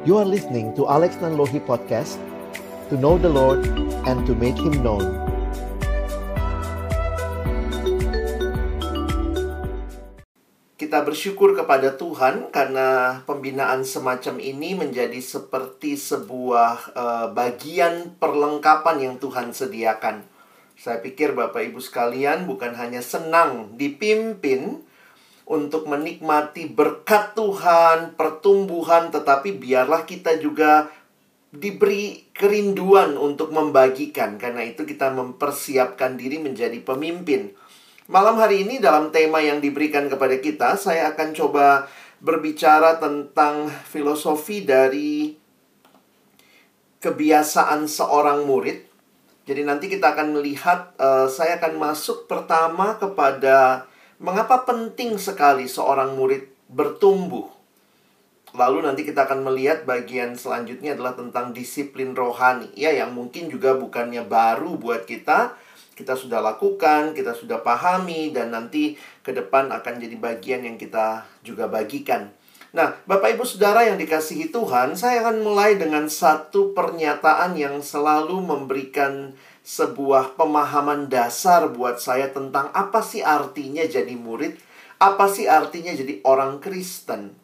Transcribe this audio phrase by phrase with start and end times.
[0.00, 2.16] You are listening to Alex Nanlohi Podcast
[2.88, 3.68] To know the Lord
[4.08, 5.04] and to make Him known
[10.80, 19.14] Kita bersyukur kepada Tuhan karena pembinaan semacam ini menjadi seperti sebuah uh, bagian perlengkapan yang
[19.20, 20.24] Tuhan sediakan.
[20.80, 24.80] Saya pikir Bapak Ibu sekalian bukan hanya senang dipimpin,
[25.50, 30.86] untuk menikmati berkat Tuhan, pertumbuhan, tetapi biarlah kita juga
[31.50, 34.38] diberi kerinduan untuk membagikan.
[34.38, 37.50] Karena itu kita mempersiapkan diri menjadi pemimpin.
[38.06, 41.90] Malam hari ini dalam tema yang diberikan kepada kita, saya akan coba
[42.22, 45.34] berbicara tentang filosofi dari
[47.02, 48.86] kebiasaan seorang murid.
[49.50, 53.89] Jadi nanti kita akan melihat, uh, saya akan masuk pertama kepada
[54.20, 57.48] Mengapa penting sekali seorang murid bertumbuh?
[58.52, 62.68] Lalu nanti kita akan melihat bagian selanjutnya adalah tentang disiplin rohani.
[62.76, 65.56] Ya, yang mungkin juga bukannya baru buat kita.
[65.96, 71.24] Kita sudah lakukan, kita sudah pahami, dan nanti ke depan akan jadi bagian yang kita
[71.40, 72.28] juga bagikan.
[72.76, 78.36] Nah, Bapak Ibu Saudara yang dikasihi Tuhan, saya akan mulai dengan satu pernyataan yang selalu
[78.36, 84.56] memberikan sebuah pemahaman dasar buat saya tentang apa sih artinya jadi murid,
[85.00, 87.36] apa sih artinya jadi orang Kristen.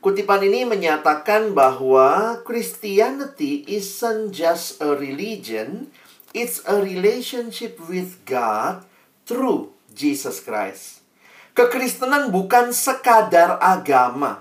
[0.00, 5.92] Kutipan ini menyatakan bahwa Christianity isn't just a religion,
[6.32, 8.88] it's a relationship with God
[9.28, 11.04] through Jesus Christ.
[11.52, 14.40] Kekristenan bukan sekadar agama,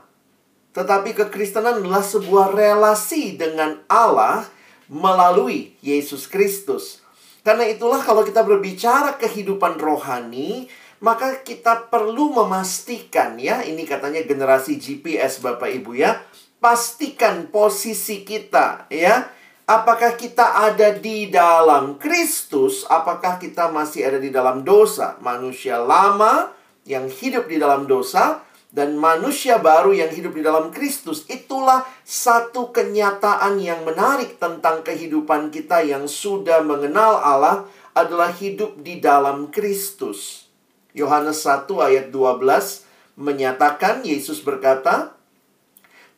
[0.71, 4.47] tetapi kekristenan adalah sebuah relasi dengan Allah
[4.89, 7.05] melalui Yesus Kristus.
[7.45, 10.67] Karena itulah kalau kita berbicara kehidupan rohani,
[10.99, 16.19] maka kita perlu memastikan ya, ini katanya generasi GPS Bapak Ibu ya,
[16.59, 19.31] pastikan posisi kita ya.
[19.69, 22.89] Apakah kita ada di dalam Kristus?
[22.89, 25.21] Apakah kita masih ada di dalam dosa?
[25.21, 26.49] Manusia lama
[26.89, 31.25] yang hidup di dalam dosa dan manusia baru yang hidup di dalam Kristus.
[31.25, 37.65] Itulah satu kenyataan yang menarik tentang kehidupan kita yang sudah mengenal Allah
[37.97, 40.45] adalah hidup di dalam Kristus.
[40.93, 42.85] Yohanes 1 ayat 12
[43.17, 45.17] menyatakan Yesus berkata,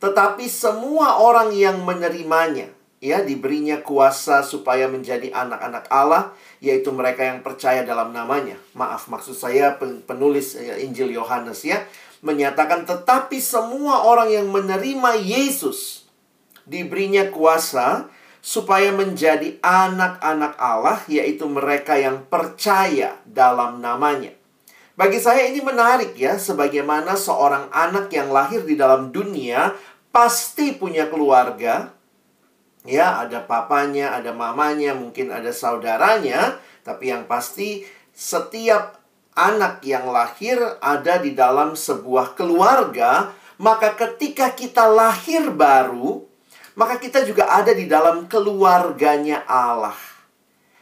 [0.03, 2.67] "Tetapi semua orang yang menerimanya,
[2.99, 9.33] ya diberinya kuasa supaya menjadi anak-anak Allah, yaitu mereka yang percaya dalam namanya." Maaf, maksud
[9.33, 11.79] saya penulis eh, Injil Yohanes ya
[12.21, 16.05] menyatakan tetapi semua orang yang menerima Yesus
[16.69, 18.07] diberinya kuasa
[18.41, 24.33] supaya menjadi anak-anak Allah yaitu mereka yang percaya dalam namanya.
[24.93, 29.73] Bagi saya ini menarik ya sebagaimana seorang anak yang lahir di dalam dunia
[30.13, 31.89] pasti punya keluarga.
[32.81, 39.00] Ya, ada papanya, ada mamanya, mungkin ada saudaranya, tapi yang pasti setiap
[39.35, 43.31] anak yang lahir ada di dalam sebuah keluarga,
[43.61, 46.25] maka ketika kita lahir baru,
[46.75, 49.95] maka kita juga ada di dalam keluarganya Allah.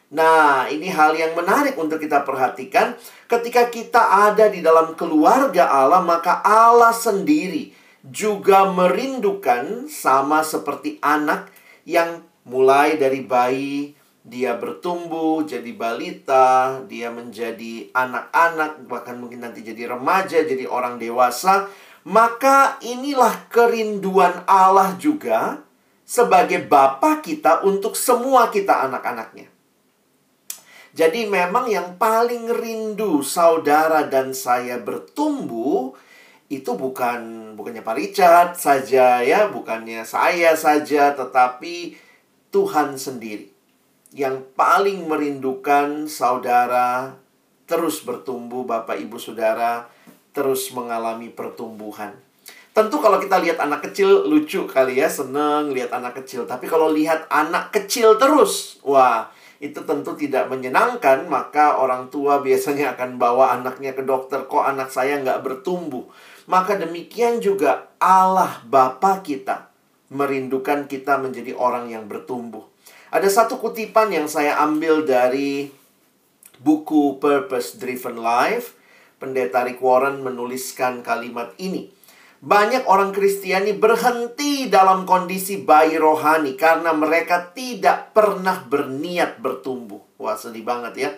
[0.09, 2.97] Nah, ini hal yang menarik untuk kita perhatikan.
[3.29, 11.53] Ketika kita ada di dalam keluarga Allah, maka Allah sendiri juga merindukan sama seperti anak
[11.85, 13.98] yang mulai dari bayi
[14.29, 21.65] dia bertumbuh jadi balita, dia menjadi anak-anak, bahkan mungkin nanti jadi remaja, jadi orang dewasa,
[22.05, 25.65] maka inilah kerinduan Allah juga
[26.05, 29.49] sebagai Bapa kita untuk semua kita anak-anaknya.
[30.93, 35.93] Jadi memang yang paling rindu saudara dan saya bertumbuh
[36.49, 41.93] itu bukan bukannya Pak Richard saja ya, bukannya saya saja, tetapi
[42.49, 43.58] Tuhan sendiri
[44.09, 47.13] yang paling merindukan saudara
[47.69, 49.85] terus bertumbuh, Bapak Ibu Saudara
[50.33, 52.17] terus mengalami pertumbuhan.
[52.69, 56.45] Tentu kalau kita lihat anak kecil lucu kali ya, seneng lihat anak kecil.
[56.45, 59.29] Tapi kalau lihat anak kecil terus, wah
[59.59, 61.25] itu tentu tidak menyenangkan.
[61.27, 66.05] Maka orang tua biasanya akan bawa anaknya ke dokter, kok anak saya nggak bertumbuh.
[66.49, 69.69] Maka demikian juga Allah Bapa kita
[70.09, 72.68] merindukan kita menjadi orang yang bertumbuh.
[73.09, 75.73] Ada satu kutipan yang saya ambil dari
[76.61, 78.77] buku Purpose Driven Life.
[79.17, 81.89] Pendeta Rick Warren menuliskan kalimat ini.
[82.39, 89.99] Banyak orang Kristiani berhenti dalam kondisi bayi rohani karena mereka tidak pernah berniat bertumbuh.
[90.21, 91.09] Wah, sedih banget ya.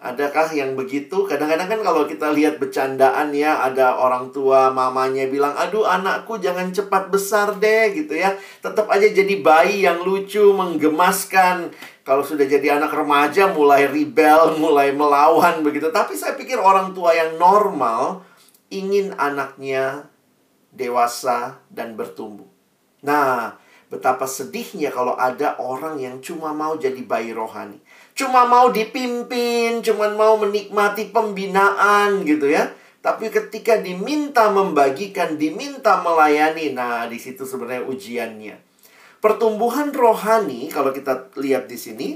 [0.00, 1.28] Adakah yang begitu?
[1.28, 6.72] Kadang-kadang kan kalau kita lihat bercandaan ya, ada orang tua mamanya bilang, "Aduh, anakku jangan
[6.72, 8.32] cepat besar deh," gitu ya.
[8.64, 11.76] Tetap aja jadi bayi yang lucu, menggemaskan.
[12.00, 15.92] Kalau sudah jadi anak remaja mulai rebel, mulai melawan begitu.
[15.92, 18.24] Tapi saya pikir orang tua yang normal
[18.72, 20.08] ingin anaknya
[20.72, 22.48] dewasa dan bertumbuh.
[23.04, 23.60] Nah,
[23.92, 27.76] betapa sedihnya kalau ada orang yang cuma mau jadi bayi rohani
[28.14, 32.70] cuma mau dipimpin, cuma mau menikmati pembinaan gitu ya.
[33.00, 38.56] Tapi ketika diminta membagikan, diminta melayani, nah di situ sebenarnya ujiannya.
[39.24, 42.08] Pertumbuhan rohani kalau kita lihat di sini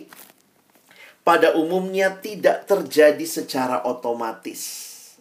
[1.25, 4.61] pada umumnya tidak terjadi secara otomatis.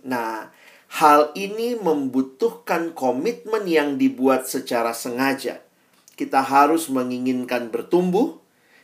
[0.03, 0.51] Nah,
[0.99, 5.63] hal ini membutuhkan komitmen yang dibuat secara sengaja.
[6.19, 8.42] Kita harus menginginkan bertumbuh,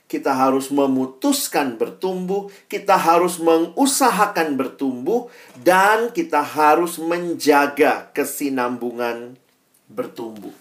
[0.10, 5.30] kita harus memutuskan bertumbuh, kita harus mengusahakan bertumbuh,
[5.62, 9.38] dan kita harus menjaga kesinambungan
[9.86, 10.52] bertumbuh.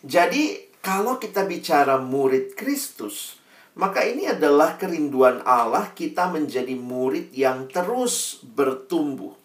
[0.00, 3.36] Jadi, kalau kita bicara murid Kristus,
[3.76, 9.36] maka ini adalah kerinduan Allah kita menjadi murid yang terus bertumbuh.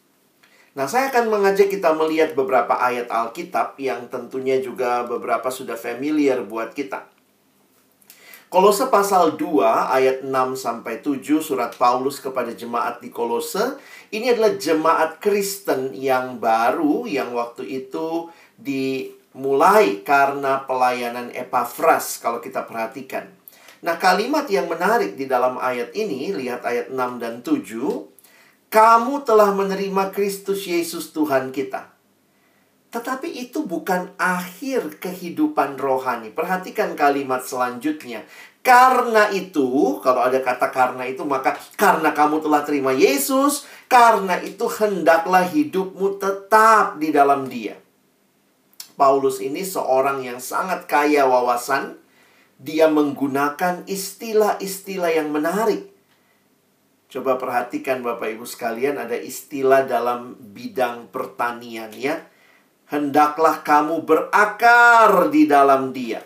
[0.77, 6.45] Nah, saya akan mengajak kita melihat beberapa ayat Alkitab yang tentunya juga beberapa sudah familiar
[6.47, 7.16] buat kita.
[8.47, 9.59] Kolose pasal 2
[9.91, 13.75] ayat 6 sampai 7 surat Paulus kepada jemaat di Kolose.
[14.07, 22.63] Ini adalah jemaat Kristen yang baru yang waktu itu dimulai karena pelayanan Epafras kalau kita
[22.63, 23.27] perhatikan.
[23.83, 27.59] Nah, kalimat yang menarik di dalam ayat ini, lihat ayat 6 dan 7.
[28.71, 31.96] Kamu telah menerima Kristus Yesus Tuhan kita
[32.87, 36.31] tetapi itu bukan akhir kehidupan rohani.
[36.31, 38.23] Perhatikan kalimat selanjutnya.
[38.63, 44.67] Karena itu, kalau ada kata karena itu, maka karena kamu telah terima Yesus, karena itu
[44.67, 47.79] hendaklah hidupmu tetap di dalam dia.
[48.95, 51.99] Paulus ini seorang yang sangat kaya wawasan.
[52.57, 55.93] Dia menggunakan istilah-istilah yang menarik.
[57.07, 62.19] Coba perhatikan Bapak Ibu sekalian, ada istilah dalam bidang pertanian ya
[62.87, 66.23] hendaklah kamu berakar di dalam dia.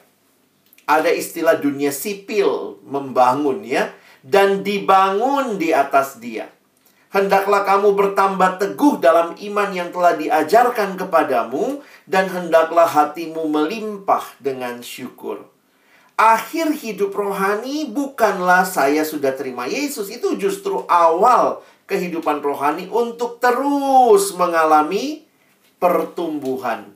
[0.85, 6.49] Ada istilah dunia sipil membangun ya dan dibangun di atas dia.
[7.11, 14.79] Hendaklah kamu bertambah teguh dalam iman yang telah diajarkan kepadamu dan hendaklah hatimu melimpah dengan
[14.79, 15.43] syukur.
[16.15, 24.31] Akhir hidup rohani bukanlah saya sudah terima Yesus, itu justru awal kehidupan rohani untuk terus
[24.37, 25.27] mengalami
[25.81, 26.93] pertumbuhan.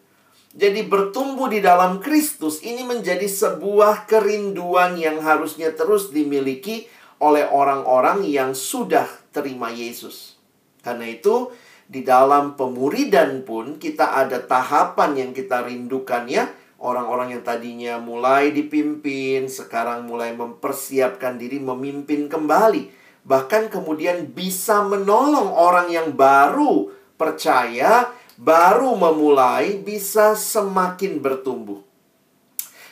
[0.56, 6.88] Jadi bertumbuh di dalam Kristus ini menjadi sebuah kerinduan yang harusnya terus dimiliki
[7.20, 9.04] oleh orang-orang yang sudah
[9.36, 10.40] terima Yesus.
[10.80, 11.52] Karena itu
[11.90, 16.48] di dalam pemuridan pun kita ada tahapan yang kita rindukan ya.
[16.80, 22.94] Orang-orang yang tadinya mulai dipimpin, sekarang mulai mempersiapkan diri memimpin kembali.
[23.26, 31.80] Bahkan kemudian bisa menolong orang yang baru percaya baru memulai bisa semakin bertumbuh.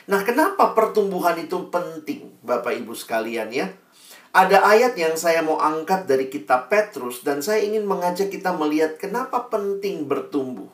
[0.04, 3.72] Nah, kenapa pertumbuhan itu penting, Bapak Ibu sekalian ya?
[4.34, 8.98] Ada ayat yang saya mau angkat dari kitab Petrus dan saya ingin mengajak kita melihat
[8.98, 10.66] kenapa penting bertumbuh.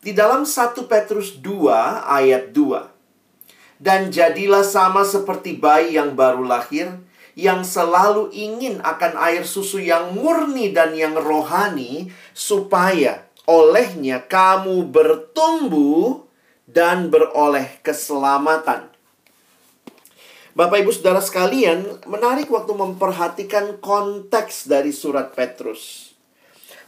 [0.00, 3.82] Di dalam 1 Petrus 2 ayat 2.
[3.82, 6.96] Dan jadilah sama seperti bayi yang baru lahir,
[7.36, 16.26] yang selalu ingin akan air susu yang murni dan yang rohani, supaya olehnya kamu bertumbuh
[16.66, 18.90] dan beroleh keselamatan.
[20.56, 26.12] Bapak Ibu Saudara sekalian, menarik waktu memperhatikan konteks dari surat Petrus.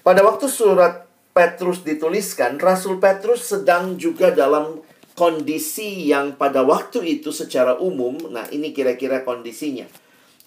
[0.02, 1.04] Pada waktu surat
[1.36, 4.80] Petrus dituliskan, Rasul Petrus sedang juga dalam
[5.12, 9.84] kondisi yang pada waktu itu secara umum, nah ini kira-kira kondisinya.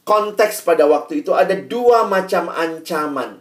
[0.01, 3.40] Konteks pada waktu itu ada dua macam ancaman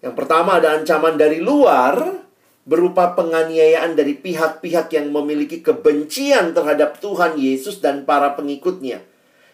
[0.00, 2.24] yang pertama ada ancaman dari luar
[2.64, 9.04] berupa penganiayaan dari pihak-pihak yang memiliki kebencian terhadap Tuhan Yesus dan para pengikutnya.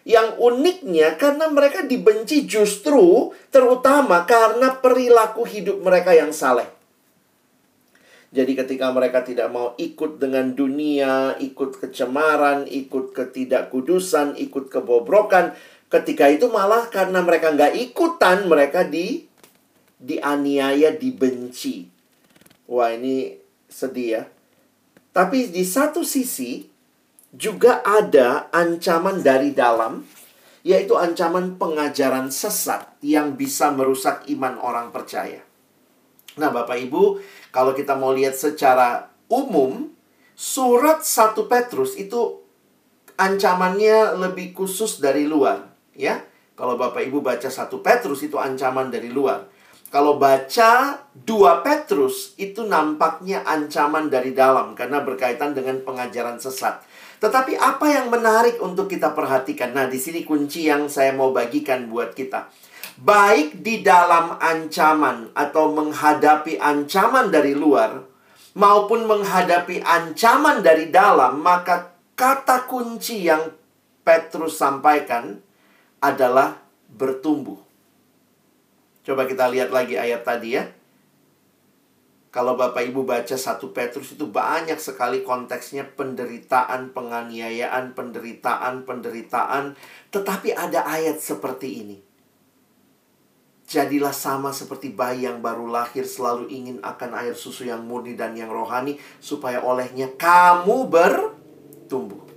[0.07, 6.67] Yang uniknya karena mereka dibenci justru terutama karena perilaku hidup mereka yang saleh.
[8.31, 15.55] Jadi ketika mereka tidak mau ikut dengan dunia, ikut kecemaran, ikut ketidakkudusan, ikut kebobrokan,
[15.91, 19.26] ketika itu malah karena mereka nggak ikutan, mereka di
[19.97, 21.89] dianiaya, dibenci.
[22.69, 23.37] Wah, ini
[23.67, 24.23] sedih ya.
[25.13, 26.65] Tapi di satu sisi
[27.33, 30.05] juga ada ancaman dari dalam
[30.67, 35.39] yaitu ancaman pengajaran sesat yang bisa merusak iman orang percaya.
[36.35, 37.23] Nah, Bapak Ibu,
[37.55, 39.89] kalau kita mau lihat secara umum,
[40.35, 42.43] surat 1 Petrus itu
[43.15, 46.19] ancamannya lebih khusus dari luar, ya.
[46.59, 49.47] Kalau Bapak Ibu baca 1 Petrus itu ancaman dari luar.
[49.87, 56.83] Kalau baca 2 Petrus itu nampaknya ancaman dari dalam karena berkaitan dengan pengajaran sesat.
[57.17, 59.73] Tetapi apa yang menarik untuk kita perhatikan?
[59.73, 62.51] Nah, di sini kunci yang saya mau bagikan buat kita
[62.97, 68.01] baik di dalam ancaman atau menghadapi ancaman dari luar
[68.57, 73.53] maupun menghadapi ancaman dari dalam, maka kata kunci yang
[74.01, 75.37] Petrus sampaikan
[76.01, 76.57] adalah
[76.89, 77.66] bertumbuh.
[79.07, 80.67] Coba kita lihat lagi ayat tadi ya.
[82.27, 89.79] Kalau Bapak Ibu baca satu Petrus itu banyak sekali konteksnya penderitaan, penganiayaan, penderitaan, penderitaan.
[90.11, 91.97] Tetapi ada ayat seperti ini.
[93.63, 98.35] Jadilah sama seperti bayi yang baru lahir selalu ingin akan air susu yang murni dan
[98.35, 102.27] yang rohani supaya olehnya kamu bertumbuh.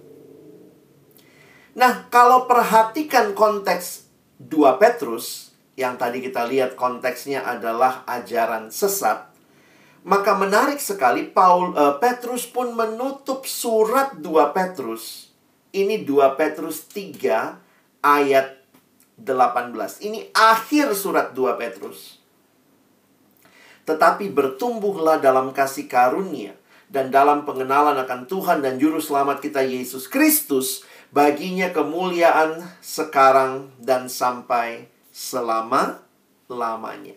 [1.75, 4.07] Nah, kalau perhatikan konteks
[4.39, 9.31] 2 Petrus yang tadi kita lihat konteksnya adalah ajaran sesat,
[10.01, 15.29] maka menarik sekali Paul uh, Petrus pun menutup surat 2 Petrus.
[15.71, 18.49] Ini 2 Petrus 3 ayat
[19.21, 20.07] 18.
[20.09, 22.17] Ini akhir surat 2 Petrus.
[23.85, 26.57] Tetapi bertumbuhlah dalam kasih karunia
[26.91, 30.83] dan dalam pengenalan akan Tuhan dan Juru Selamat kita Yesus Kristus,
[31.15, 37.13] baginya kemuliaan sekarang dan sampai selama-lamanya.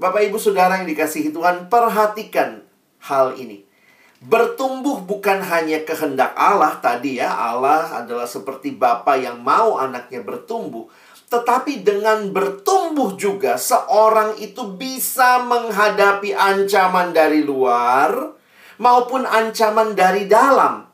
[0.00, 2.64] Bapak Ibu Saudara yang dikasihi Tuhan, perhatikan
[3.04, 3.68] hal ini.
[4.16, 10.88] Bertumbuh bukan hanya kehendak Allah tadi ya, Allah adalah seperti Bapa yang mau anaknya bertumbuh.
[11.28, 18.32] Tetapi dengan bertumbuh juga seorang itu bisa menghadapi ancaman dari luar
[18.80, 20.85] maupun ancaman dari dalam.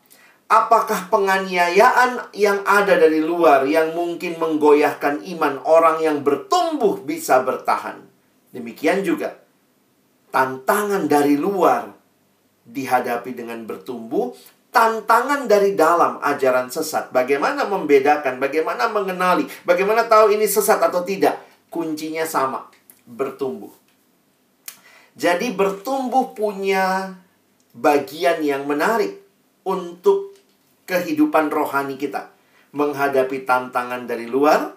[0.52, 8.04] Apakah penganiayaan yang ada dari luar yang mungkin menggoyahkan iman orang yang bertumbuh bisa bertahan?
[8.52, 9.40] Demikian juga
[10.28, 11.88] tantangan dari luar
[12.68, 14.37] dihadapi dengan bertumbuh,
[14.68, 17.09] tantangan dari dalam ajaran sesat.
[17.16, 21.40] Bagaimana membedakan, bagaimana mengenali, bagaimana tahu ini sesat atau tidak?
[21.73, 22.68] Kuncinya sama,
[23.09, 23.73] bertumbuh.
[25.16, 27.16] Jadi bertumbuh punya
[27.73, 29.16] bagian yang menarik
[29.64, 30.31] untuk
[30.88, 32.32] kehidupan rohani kita.
[32.72, 34.72] Menghadapi tantangan dari luar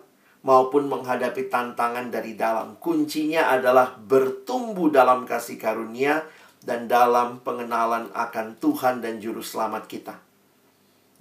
[0.45, 2.77] maupun menghadapi tantangan dari dalam.
[2.77, 6.21] Kuncinya adalah bertumbuh dalam kasih karunia
[6.61, 10.21] dan dalam pengenalan akan Tuhan dan Juru Selamat kita.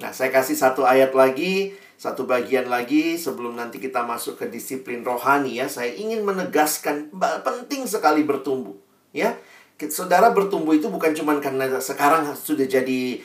[0.03, 5.07] Nah, saya kasih satu ayat lagi, satu bagian lagi sebelum nanti kita masuk ke disiplin
[5.07, 5.71] rohani ya.
[5.71, 7.15] Saya ingin menegaskan
[7.47, 8.75] penting sekali bertumbuh,
[9.15, 9.39] ya.
[9.75, 13.19] Saudara bertumbuh itu bukan cuma karena sekarang sudah jadi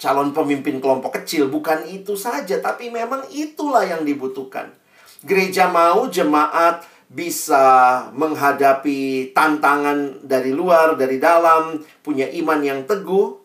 [0.00, 4.72] calon pemimpin kelompok kecil, bukan itu saja, tapi memang itulah yang dibutuhkan.
[5.20, 13.36] Gereja mau jemaat bisa menghadapi tantangan dari luar, dari dalam, punya iman yang teguh,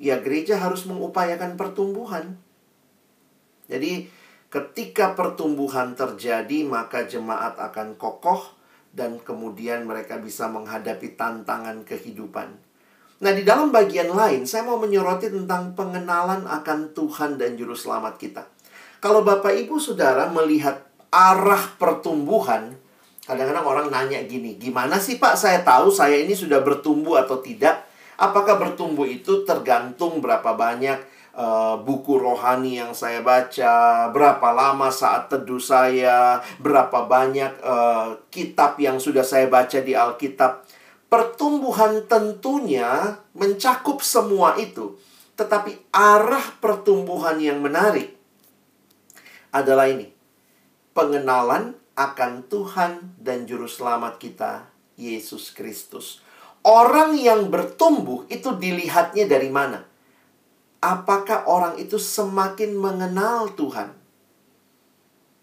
[0.00, 2.40] ya gereja harus mengupayakan pertumbuhan.
[3.68, 4.08] Jadi,
[4.48, 8.61] ketika pertumbuhan terjadi, maka jemaat akan kokoh
[8.92, 12.48] dan kemudian mereka bisa menghadapi tantangan kehidupan.
[13.22, 18.20] Nah, di dalam bagian lain, saya mau menyoroti tentang pengenalan akan Tuhan dan Juru Selamat
[18.20, 18.44] kita.
[19.00, 22.82] Kalau Bapak Ibu Saudara melihat arah pertumbuhan,
[23.22, 27.86] Kadang-kadang orang nanya gini, gimana sih Pak saya tahu saya ini sudah bertumbuh atau tidak?
[28.18, 30.98] Apakah bertumbuh itu tergantung berapa banyak
[31.36, 38.76] uh, buku rohani yang saya baca, berapa lama saat teduh saya, berapa banyak uh, kitab
[38.80, 40.64] yang sudah saya baca di Alkitab.
[41.12, 44.96] Pertumbuhan tentunya mencakup semua itu.
[45.36, 48.16] Tetapi arah pertumbuhan yang menarik
[49.52, 50.08] adalah ini.
[50.92, 56.20] Pengenalan akan Tuhan dan Juru Selamat kita, Yesus Kristus.
[56.64, 59.91] Orang yang bertumbuh itu dilihatnya dari mana?
[60.82, 63.94] Apakah orang itu semakin mengenal Tuhan?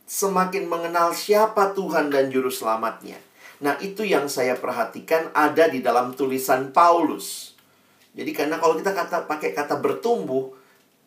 [0.04, 3.16] Semakin mengenal siapa Tuhan dan Juru Selamatnya.
[3.64, 7.56] Nah, itu yang saya perhatikan ada di dalam tulisan Paulus.
[8.12, 10.52] Jadi karena kalau kita kata pakai kata bertumbuh,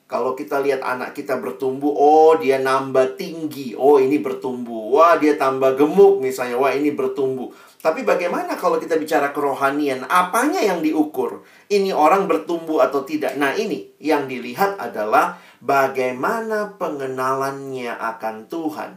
[0.08, 4.96] kalau kita lihat anak kita bertumbuh, oh dia nambah tinggi, oh ini bertumbuh.
[4.96, 7.52] Wah, dia tambah gemuk misalnya, wah ini bertumbuh.
[7.82, 10.06] Tapi bagaimana kalau kita bicara kerohanian?
[10.06, 11.42] Apanya yang diukur?
[11.66, 13.34] Ini orang bertumbuh atau tidak?
[13.34, 18.90] Nah, ini yang dilihat adalah bagaimana pengenalannya akan Tuhan.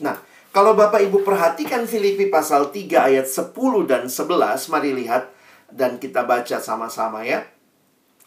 [0.00, 0.16] Nah,
[0.48, 3.52] kalau Bapak Ibu perhatikan Filipi pasal 3 ayat 10
[3.84, 5.28] dan 11, mari lihat
[5.68, 7.44] dan kita baca sama-sama ya.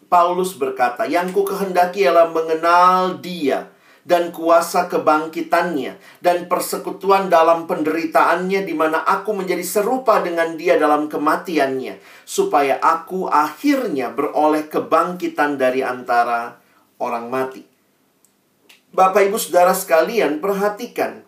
[0.05, 3.72] Paulus berkata, "Yang ku kehendaki ialah mengenal Dia
[4.03, 11.07] dan kuasa kebangkitannya dan persekutuan dalam penderitaannya di mana aku menjadi serupa dengan dia dalam
[11.07, 16.59] kematiannya supaya aku akhirnya beroleh kebangkitan dari antara
[16.99, 17.63] orang mati.
[18.93, 21.25] Bapak Ibu Saudara sekalian, perhatikan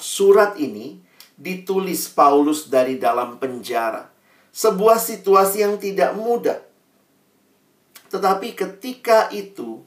[0.00, 1.02] surat ini
[1.36, 4.08] ditulis Paulus dari dalam penjara.
[4.56, 6.64] Sebuah situasi yang tidak mudah.
[8.08, 9.84] Tetapi ketika itu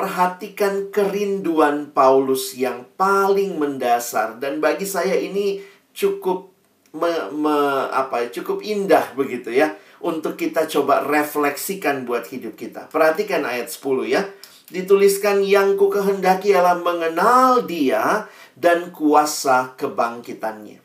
[0.00, 5.60] perhatikan kerinduan Paulus yang paling mendasar dan bagi saya ini
[5.92, 6.48] cukup
[6.96, 12.88] me, me, apa ya, cukup indah begitu ya untuk kita coba refleksikan buat hidup kita.
[12.88, 14.24] Perhatikan ayat 10 ya.
[14.72, 18.24] Dituliskan yang ku kehendaki ialah mengenal dia
[18.56, 20.80] dan kuasa kebangkitannya.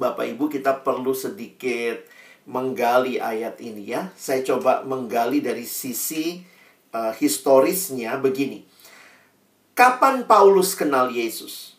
[0.00, 2.08] Bapak Ibu kita perlu sedikit
[2.48, 4.08] menggali ayat ini ya.
[4.16, 6.55] Saya coba menggali dari sisi
[6.96, 8.64] uh, historisnya begini.
[9.76, 11.76] Kapan Paulus kenal Yesus?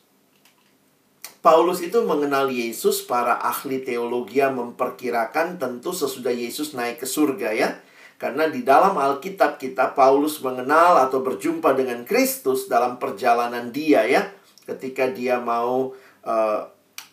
[1.42, 7.70] Paulus itu mengenal Yesus, para ahli teologi memperkirakan tentu sesudah Yesus naik ke surga ya.
[8.18, 14.28] Karena di dalam Alkitab kita Paulus mengenal atau berjumpa dengan Kristus dalam perjalanan dia ya.
[14.66, 15.94] Ketika dia mau
[16.26, 16.62] uh,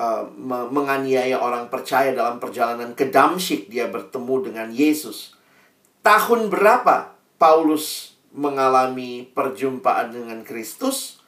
[0.01, 0.25] uh,
[0.73, 5.37] menganiaya orang percaya dalam perjalanan ke Damsyik dia bertemu dengan Yesus.
[6.03, 11.23] Tahun berapa Paulus mengalami perjumpaan dengan Kristus.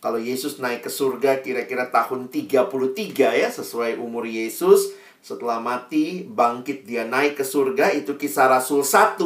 [0.00, 2.66] Kalau Yesus naik ke surga kira-kira tahun 33
[3.14, 4.96] ya sesuai umur Yesus.
[5.20, 9.20] Setelah mati, bangkit dia naik ke surga itu kisah Rasul 1.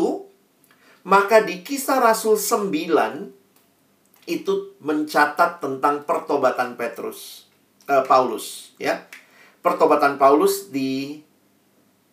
[1.06, 2.68] Maka di kisah Rasul 9
[4.24, 7.46] itu mencatat tentang pertobatan Petrus
[7.88, 9.06] uh, Paulus ya.
[9.64, 11.23] Pertobatan Paulus di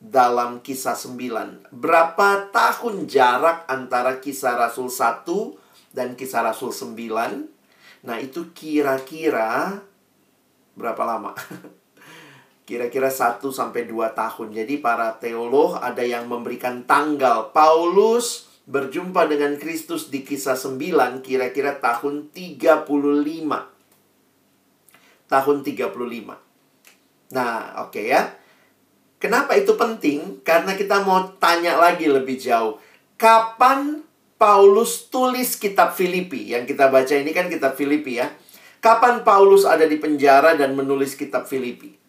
[0.02, 1.70] dalam kisah 9.
[1.70, 5.30] Berapa tahun jarak antara kisah Rasul 1
[5.94, 6.98] dan kisah Rasul 9?
[8.02, 9.78] Nah, itu kira-kira
[10.74, 11.38] berapa lama?
[12.68, 14.48] Kira-kira 1 sampai 2 tahun.
[14.58, 21.78] Jadi para teolog ada yang memberikan tanggal Paulus berjumpa dengan Kristus di kisah 9 kira-kira
[21.78, 22.90] tahun 35.
[25.30, 27.36] Tahun 35.
[27.36, 28.41] Nah, oke okay ya.
[29.22, 30.42] Kenapa itu penting?
[30.42, 32.82] Karena kita mau tanya lagi lebih jauh.
[33.22, 34.02] Kapan
[34.42, 36.50] Paulus tulis kitab Filipi?
[36.50, 38.34] Yang kita baca ini kan kitab Filipi ya.
[38.82, 42.02] Kapan Paulus ada di penjara dan menulis kitab Filipi?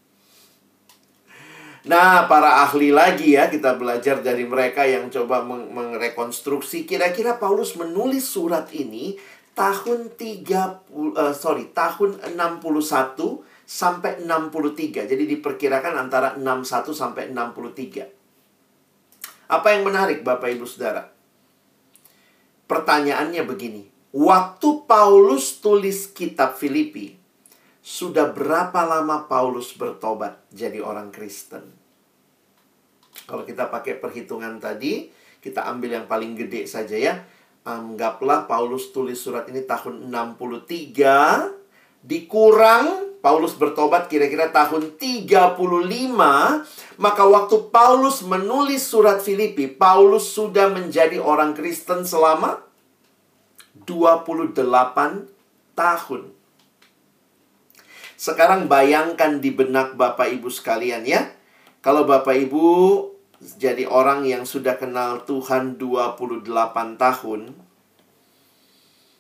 [1.85, 7.77] Nah, para ahli lagi ya, kita belajar dari mereka yang coba meng mengrekonstruksi kira-kira Paulus
[7.77, 9.21] menulis surat ini
[9.53, 15.09] tahun 30 uh, sorry, tahun 61 sampai 63.
[15.09, 19.53] Jadi diperkirakan antara 61 sampai 63.
[19.53, 21.13] Apa yang menarik Bapak Ibu Saudara?
[22.65, 23.85] Pertanyaannya begini.
[24.13, 27.17] Waktu Paulus tulis kitab Filipi,
[27.81, 31.63] sudah berapa lama Paulus bertobat jadi orang Kristen?
[33.29, 35.09] Kalau kita pakai perhitungan tadi,
[35.41, 37.25] kita ambil yang paling gede saja ya.
[37.63, 45.55] Anggaplah Paulus tulis surat ini tahun 63 dikurang Paulus bertobat kira-kira tahun 35,
[46.99, 52.67] maka waktu Paulus menulis surat Filipi, Paulus sudah menjadi orang Kristen selama
[53.87, 54.59] 28
[55.79, 56.23] tahun.
[58.19, 61.31] Sekarang bayangkan di benak Bapak Ibu sekalian ya.
[61.79, 62.67] Kalau Bapak Ibu
[63.59, 66.47] jadi orang yang sudah kenal Tuhan 28
[66.99, 67.55] tahun,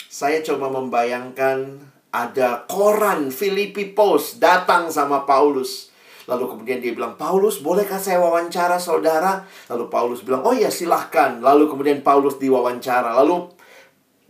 [0.07, 5.89] saya coba membayangkan ada koran Filipi Post datang sama Paulus.
[6.29, 9.43] Lalu kemudian dia bilang, Paulus, bolehkah saya wawancara saudara?
[9.67, 11.43] Lalu Paulus bilang, oh ya silahkan.
[11.43, 13.17] Lalu kemudian Paulus diwawancara.
[13.19, 13.51] Lalu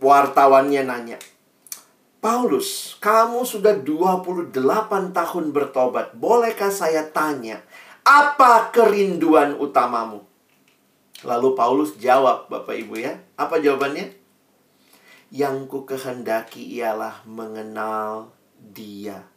[0.01, 1.19] wartawannya nanya,
[2.23, 4.55] Paulus, kamu sudah 28
[5.11, 6.15] tahun bertobat.
[6.15, 7.61] Bolehkah saya tanya,
[8.07, 10.23] apa kerinduan utamamu?
[11.27, 13.19] Lalu Paulus jawab, Bapak Ibu ya.
[13.35, 14.22] Apa jawabannya?
[15.33, 18.29] Yang ku kehendaki ialah mengenal
[18.61, 19.33] dia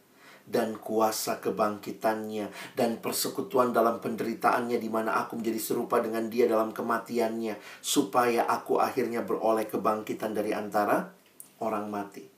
[0.47, 6.71] dan kuasa kebangkitannya dan persekutuan dalam penderitaannya di mana aku menjadi serupa dengan dia dalam
[6.71, 11.11] kematiannya supaya aku akhirnya beroleh kebangkitan dari antara
[11.59, 12.36] orang mati.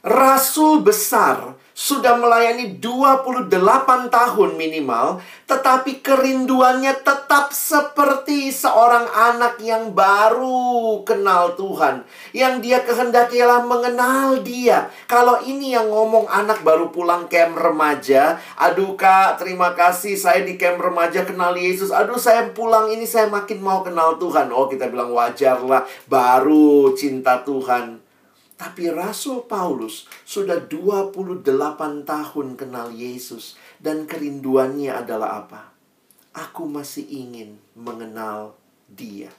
[0.00, 3.48] Rasul besar sudah melayani 28
[4.08, 12.04] tahun minimal, tetapi kerinduannya tetap seperti seorang anak yang baru kenal Tuhan.
[12.36, 14.92] Yang dia kehendaki ialah mengenal dia.
[15.04, 20.60] Kalau ini yang ngomong anak baru pulang camp remaja, aduh kak terima kasih saya di
[20.60, 21.92] camp remaja kenal Yesus.
[21.92, 24.52] Aduh saya pulang ini saya makin mau kenal Tuhan.
[24.52, 28.09] Oh kita bilang wajar lah, baru cinta Tuhan.
[28.60, 31.48] Tapi Rasul Paulus sudah 28
[32.04, 35.72] tahun kenal Yesus dan kerinduannya adalah apa?
[36.36, 38.52] Aku masih ingin mengenal
[38.84, 39.32] dia.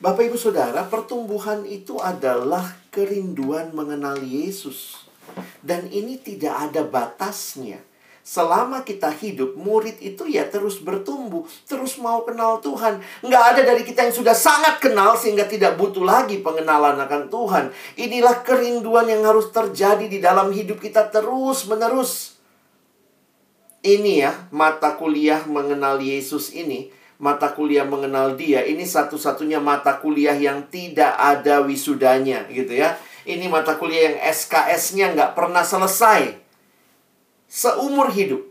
[0.00, 5.04] Bapak Ibu Saudara, pertumbuhan itu adalah kerinduan mengenal Yesus.
[5.60, 7.84] Dan ini tidak ada batasnya
[8.28, 13.00] selama kita hidup, murid itu ya terus bertumbuh, terus mau kenal Tuhan.
[13.24, 17.72] Nggak ada dari kita yang sudah sangat kenal sehingga tidak butuh lagi pengenalan akan Tuhan.
[17.96, 22.36] Inilah kerinduan yang harus terjadi di dalam hidup kita terus menerus.
[23.80, 30.36] Ini ya, mata kuliah mengenal Yesus ini, mata kuliah mengenal dia, ini satu-satunya mata kuliah
[30.36, 33.00] yang tidak ada wisudanya gitu ya.
[33.24, 36.47] Ini mata kuliah yang SKS-nya nggak pernah selesai
[37.48, 38.44] seumur hidup.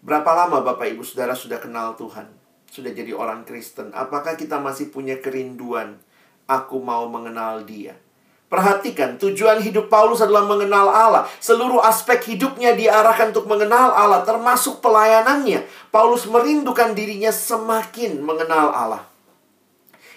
[0.00, 2.30] Berapa lama Bapak Ibu Saudara sudah kenal Tuhan?
[2.70, 3.90] Sudah jadi orang Kristen?
[3.90, 5.98] Apakah kita masih punya kerinduan?
[6.46, 7.98] Aku mau mengenal dia.
[8.46, 11.26] Perhatikan, tujuan hidup Paulus adalah mengenal Allah.
[11.42, 15.66] Seluruh aspek hidupnya diarahkan untuk mengenal Allah, termasuk pelayanannya.
[15.90, 19.02] Paulus merindukan dirinya semakin mengenal Allah.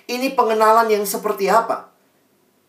[0.05, 1.89] Ini pengenalan yang seperti apa?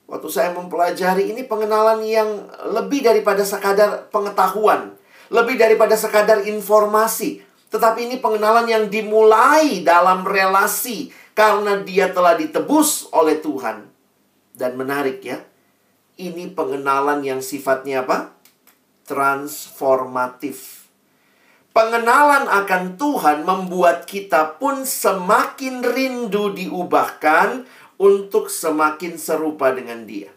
[0.09, 4.97] Waktu saya mempelajari ini pengenalan yang lebih daripada sekadar pengetahuan,
[5.29, 13.13] lebih daripada sekadar informasi, tetapi ini pengenalan yang dimulai dalam relasi karena dia telah ditebus
[13.13, 13.85] oleh Tuhan.
[14.57, 15.45] Dan menarik ya,
[16.17, 18.33] ini pengenalan yang sifatnya apa?
[19.05, 20.89] Transformatif.
[21.77, 27.69] Pengenalan akan Tuhan membuat kita pun semakin rindu diubahkan
[27.99, 30.31] untuk semakin serupa dengan dia.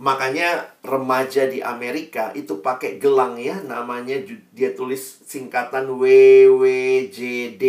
[0.00, 4.16] Makanya remaja di Amerika itu pakai gelang ya, namanya
[4.50, 7.64] dia tulis singkatan WWJD.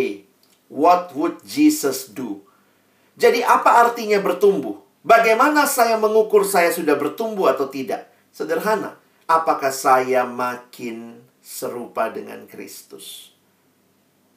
[0.72, 2.40] What would Jesus do?
[3.20, 4.80] Jadi apa artinya bertumbuh?
[5.04, 8.08] Bagaimana saya mengukur saya sudah bertumbuh atau tidak?
[8.32, 8.96] Sederhana.
[9.28, 13.36] Apakah saya makin serupa dengan Kristus?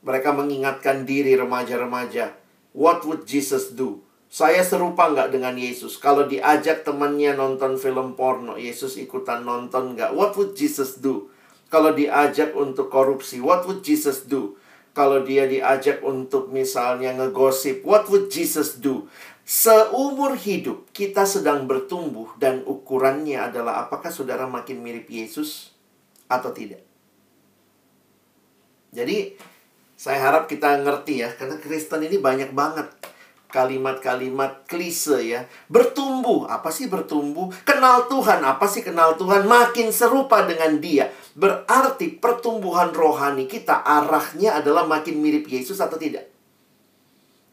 [0.04, 2.36] Mereka mengingatkan diri remaja-remaja,
[2.76, 4.04] What would Jesus do?
[4.28, 5.96] Saya serupa nggak dengan Yesus?
[5.96, 10.12] Kalau diajak temannya nonton film porno, Yesus ikutan nonton nggak?
[10.12, 11.32] What would Jesus do?
[11.72, 14.60] Kalau diajak untuk korupsi, what would Jesus do?
[14.92, 19.08] Kalau dia diajak untuk misalnya ngegosip, what would Jesus do?
[19.48, 25.72] Seumur hidup kita sedang bertumbuh dan ukurannya adalah apakah saudara makin mirip Yesus
[26.28, 26.84] atau tidak.
[28.96, 29.36] Jadi
[29.96, 32.92] saya harap kita ngerti ya, karena Kristen ini banyak banget
[33.56, 35.48] kalimat-kalimat klise ya.
[35.72, 37.48] Bertumbuh, apa sih bertumbuh?
[37.64, 39.48] Kenal Tuhan, apa sih kenal Tuhan?
[39.48, 41.08] Makin serupa dengan dia.
[41.40, 46.28] Berarti pertumbuhan rohani kita arahnya adalah makin mirip Yesus atau tidak?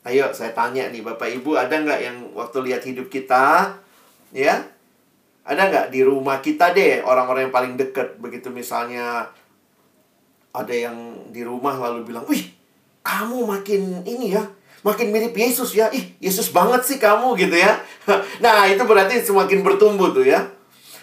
[0.03, 3.79] Ayo saya tanya nih Bapak Ibu, ada nggak yang waktu lihat hidup kita,
[4.35, 4.67] ya?
[5.47, 9.31] Ada nggak di rumah kita deh orang-orang yang paling dekat begitu misalnya
[10.53, 12.53] ada yang di rumah lalu bilang, "Wih,
[13.01, 14.45] kamu makin ini ya,
[14.85, 15.89] makin mirip Yesus ya.
[15.89, 17.81] Ih, Yesus banget sih kamu gitu ya."
[18.45, 20.45] Nah, itu berarti semakin bertumbuh tuh ya.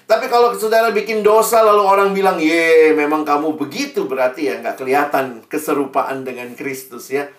[0.09, 4.77] Tapi kalau saudara bikin dosa lalu orang bilang, "Ye, memang kamu begitu," berarti ya nggak
[4.81, 7.29] kelihatan keserupaan dengan Kristus ya.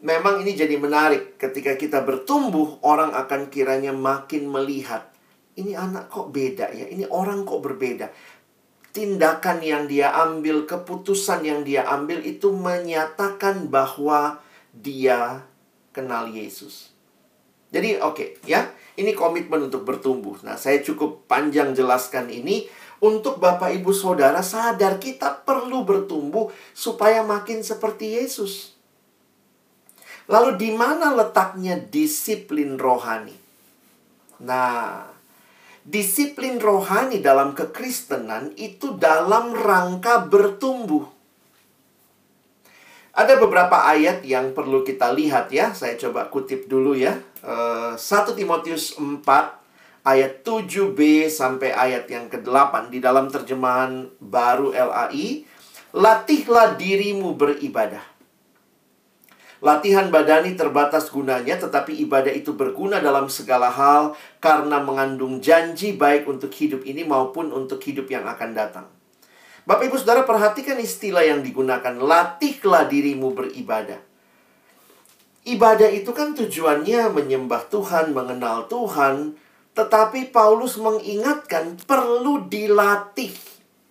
[0.00, 5.10] Memang ini jadi menarik ketika kita bertumbuh, orang akan kiranya makin melihat
[5.60, 8.08] ini anak kok beda ya, ini orang kok berbeda
[8.90, 14.42] tindakan yang dia ambil, keputusan yang dia ambil itu menyatakan bahwa
[14.74, 15.46] dia
[15.94, 16.90] kenal Yesus.
[17.70, 18.66] Jadi oke okay, ya,
[18.98, 20.42] ini komitmen untuk bertumbuh.
[20.42, 22.66] Nah, saya cukup panjang jelaskan ini
[23.00, 28.74] untuk Bapak Ibu Saudara sadar kita perlu bertumbuh supaya makin seperti Yesus.
[30.30, 33.34] Lalu di mana letaknya disiplin rohani?
[34.46, 35.09] Nah,
[35.84, 41.08] disiplin rohani dalam kekristenan itu dalam rangka bertumbuh.
[43.10, 45.74] Ada beberapa ayat yang perlu kita lihat ya.
[45.74, 47.18] Saya coba kutip dulu ya.
[47.42, 49.20] 1 eh, Timotius 4
[50.06, 55.44] ayat 7b sampai ayat yang ke-8 di dalam terjemahan baru LAI.
[55.90, 58.09] Latihlah dirimu beribadah.
[59.60, 66.24] Latihan badani terbatas gunanya, tetapi ibadah itu berguna dalam segala hal karena mengandung janji baik
[66.24, 68.88] untuk hidup ini maupun untuk hidup yang akan datang.
[69.68, 74.00] Bapak Ibu Saudara perhatikan istilah yang digunakan, latihlah dirimu beribadah.
[75.44, 79.36] Ibadah itu kan tujuannya menyembah Tuhan, mengenal Tuhan,
[79.76, 83.36] tetapi Paulus mengingatkan perlu dilatih.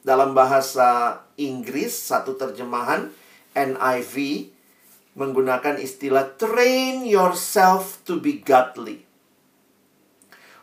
[0.02, 3.14] Dalam bahasa Inggris, satu terjemahan
[3.54, 4.50] NIV
[5.20, 9.04] menggunakan istilah train yourself to be godly.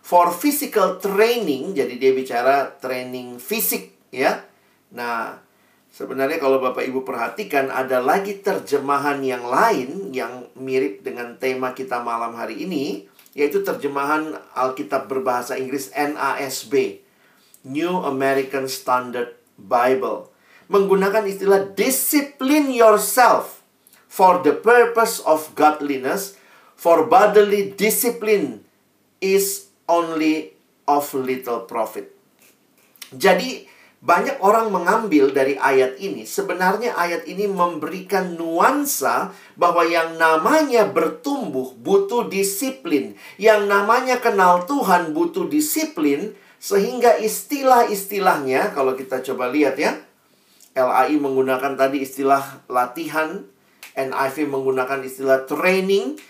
[0.00, 4.48] For physical training, jadi dia bicara training fisik ya.
[4.96, 5.36] Nah,
[5.92, 12.00] sebenarnya kalau Bapak Ibu perhatikan ada lagi terjemahan yang lain yang mirip dengan tema kita
[12.00, 13.04] malam hari ini,
[13.36, 17.04] yaitu terjemahan Alkitab berbahasa Inggris NASB,
[17.66, 20.30] New American Standard Bible,
[20.70, 23.55] menggunakan istilah discipline yourself
[24.16, 26.40] for the purpose of godliness,
[26.72, 28.64] for bodily discipline
[29.20, 30.56] is only
[30.88, 32.08] of little profit.
[33.12, 33.68] Jadi,
[34.00, 36.24] banyak orang mengambil dari ayat ini.
[36.24, 43.20] Sebenarnya ayat ini memberikan nuansa bahwa yang namanya bertumbuh butuh disiplin.
[43.36, 46.32] Yang namanya kenal Tuhan butuh disiplin.
[46.56, 50.00] Sehingga istilah-istilahnya, kalau kita coba lihat ya.
[50.76, 53.48] LAI menggunakan tadi istilah latihan,
[53.96, 56.20] NIV menggunakan istilah training,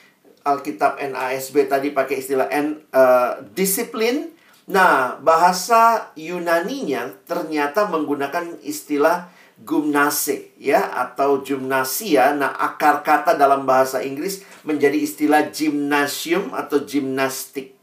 [0.47, 4.31] Alkitab NASB tadi pakai istilah N, uh, disiplin.
[4.71, 9.31] Nah, bahasa Yunaninya ternyata menggunakan istilah
[9.63, 12.35] gymnase ya atau gymnasia.
[12.35, 17.75] Nah, akar kata dalam bahasa Inggris menjadi istilah gymnasium atau gimnastik.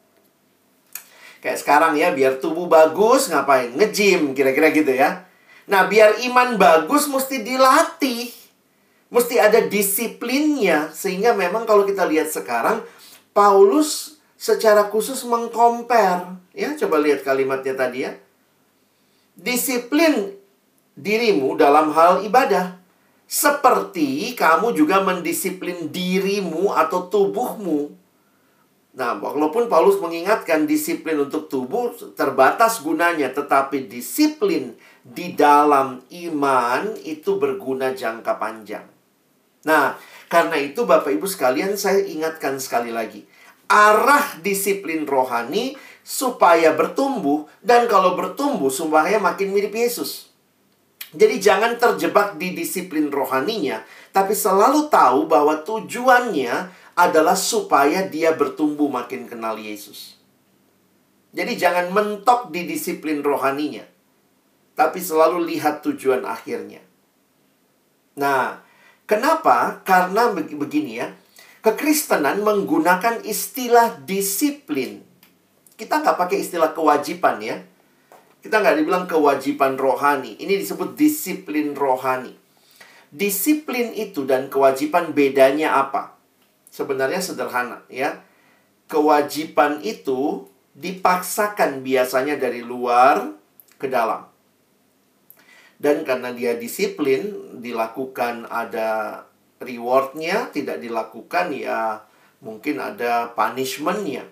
[1.43, 3.75] Kayak sekarang ya, biar tubuh bagus ngapain?
[3.75, 5.27] Nge-gym kira-kira gitu ya.
[5.67, 8.42] Nah, biar iman bagus mesti dilatih.
[9.13, 10.89] Mesti ada disiplinnya.
[10.89, 12.81] Sehingga memang kalau kita lihat sekarang,
[13.29, 16.41] Paulus secara khusus mengcompare.
[16.57, 18.17] Ya, coba lihat kalimatnya tadi ya.
[19.37, 20.33] Disiplin
[20.97, 22.81] dirimu dalam hal ibadah.
[23.29, 27.93] Seperti kamu juga mendisiplin dirimu atau tubuhmu.
[28.93, 37.41] Nah, walaupun Paulus mengingatkan disiplin untuk tubuh terbatas gunanya, tetapi disiplin di dalam iman itu
[37.41, 38.92] berguna jangka panjang.
[39.63, 39.95] Nah,
[40.27, 43.23] karena itu Bapak Ibu sekalian saya ingatkan sekali lagi.
[43.69, 50.33] Arah disiplin rohani supaya bertumbuh dan kalau bertumbuh supaya makin mirip Yesus.
[51.13, 58.89] Jadi jangan terjebak di disiplin rohaninya, tapi selalu tahu bahwa tujuannya adalah supaya dia bertumbuh
[58.89, 60.17] makin kenal Yesus.
[61.33, 63.85] Jadi jangan mentok di disiplin rohaninya,
[64.73, 66.81] tapi selalu lihat tujuan akhirnya.
[68.17, 68.62] Nah,
[69.03, 69.83] Kenapa?
[69.83, 71.11] Karena begini ya.
[71.63, 75.03] Kekristenan menggunakan istilah disiplin.
[75.79, 77.63] Kita nggak pakai istilah kewajiban ya.
[78.43, 80.35] Kita nggak dibilang kewajiban rohani.
[80.39, 82.35] Ini disebut disiplin rohani.
[83.13, 86.19] Disiplin itu dan kewajiban bedanya apa?
[86.67, 88.19] Sebenarnya sederhana ya.
[88.91, 93.31] Kewajiban itu dipaksakan biasanya dari luar
[93.79, 94.32] ke dalam.
[95.83, 99.19] Dan karena dia disiplin, dilakukan ada
[99.59, 102.07] rewardnya, tidak dilakukan ya
[102.39, 104.23] mungkin ada punishmentnya.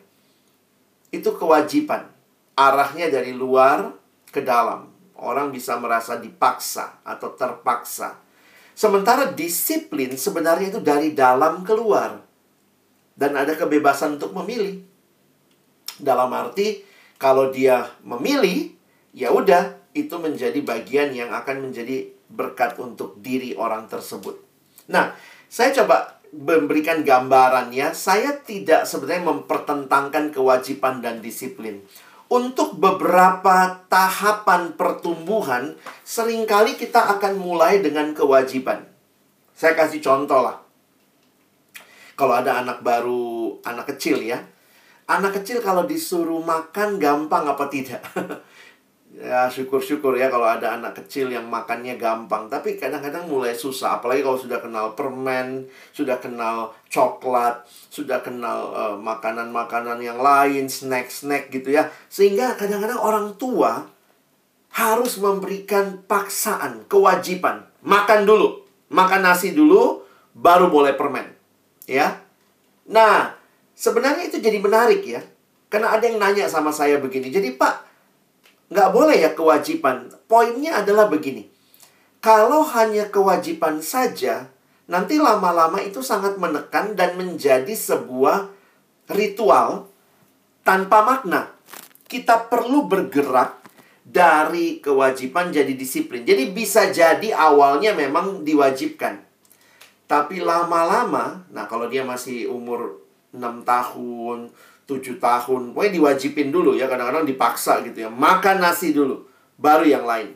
[1.11, 2.07] Itu kewajiban.
[2.55, 3.91] Arahnya dari luar
[4.31, 4.87] ke dalam.
[5.19, 8.15] Orang bisa merasa dipaksa atau terpaksa.
[8.71, 12.23] Sementara disiplin sebenarnya itu dari dalam keluar.
[13.11, 14.87] Dan ada kebebasan untuk memilih.
[15.99, 16.87] Dalam arti,
[17.19, 18.71] kalau dia memilih,
[19.11, 24.39] ya udah itu menjadi bagian yang akan menjadi berkat untuk diri orang tersebut.
[24.87, 25.11] Nah,
[25.51, 27.91] saya coba memberikan gambarannya.
[27.91, 31.83] Saya tidak sebenarnya mempertentangkan kewajiban dan disiplin.
[32.31, 35.75] Untuk beberapa tahapan pertumbuhan,
[36.07, 38.87] sering kali kita akan mulai dengan kewajiban.
[39.51, 40.63] Saya kasih contoh lah.
[42.15, 44.39] Kalau ada anak baru, anak kecil ya.
[45.11, 47.99] Anak kecil kalau disuruh makan gampang apa tidak?
[49.11, 52.47] ya syukur-syukur ya kalau ada anak kecil yang makannya gampang.
[52.47, 58.95] Tapi kadang-kadang mulai susah apalagi kalau sudah kenal permen sudah kenal coklat sudah kenal uh,
[58.95, 61.91] makanan-makanan yang lain snack-snack gitu ya.
[62.07, 63.83] Sehingga kadang-kadang orang tua
[64.71, 67.67] harus memberikan paksaan kewajiban.
[67.83, 71.27] Makan dulu makan nasi dulu baru boleh permen
[71.83, 72.23] ya.
[72.87, 73.35] Nah
[73.75, 75.19] sebenarnya itu jadi menarik ya.
[75.71, 77.90] Karena ada yang nanya sama saya begini jadi pak
[78.71, 80.07] Nggak boleh ya kewajiban.
[80.31, 81.51] Poinnya adalah begini.
[82.23, 84.47] Kalau hanya kewajiban saja,
[84.87, 88.47] nanti lama-lama itu sangat menekan dan menjadi sebuah
[89.11, 89.91] ritual
[90.63, 91.51] tanpa makna.
[92.07, 93.59] Kita perlu bergerak
[94.07, 96.23] dari kewajiban jadi disiplin.
[96.23, 99.23] Jadi bisa jadi awalnya memang diwajibkan.
[100.07, 102.99] Tapi lama-lama, nah kalau dia masih umur
[103.31, 104.51] 6 tahun,
[104.91, 108.09] 7 tahun, pokoknya diwajibin dulu ya, kadang-kadang dipaksa gitu ya.
[108.11, 109.23] Makan nasi dulu,
[109.55, 110.35] baru yang lain.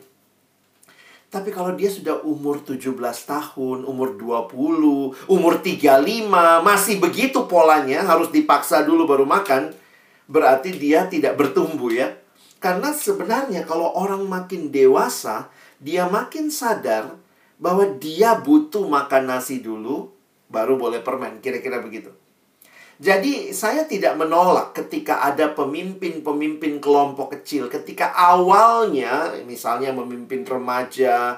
[1.28, 2.96] Tapi kalau dia sudah umur 17
[3.28, 9.76] tahun, umur 20, umur 35, masih begitu polanya, harus dipaksa dulu baru makan,
[10.24, 12.16] berarti dia tidak bertumbuh ya.
[12.56, 17.20] Karena sebenarnya kalau orang makin dewasa, dia makin sadar
[17.60, 20.08] bahwa dia butuh makan nasi dulu,
[20.48, 22.16] baru boleh permen, kira-kira begitu.
[22.96, 31.36] Jadi saya tidak menolak ketika ada pemimpin-pemimpin kelompok kecil ketika awalnya misalnya memimpin remaja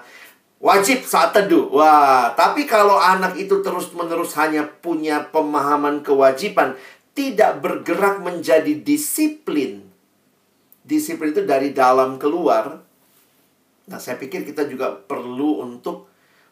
[0.63, 1.71] wajib saat teduh.
[1.71, 6.79] Wah, tapi kalau anak itu terus-menerus hanya punya pemahaman kewajiban,
[7.15, 9.87] tidak bergerak menjadi disiplin.
[10.87, 12.83] Disiplin itu dari dalam keluar.
[13.89, 16.07] Nah, saya pikir kita juga perlu untuk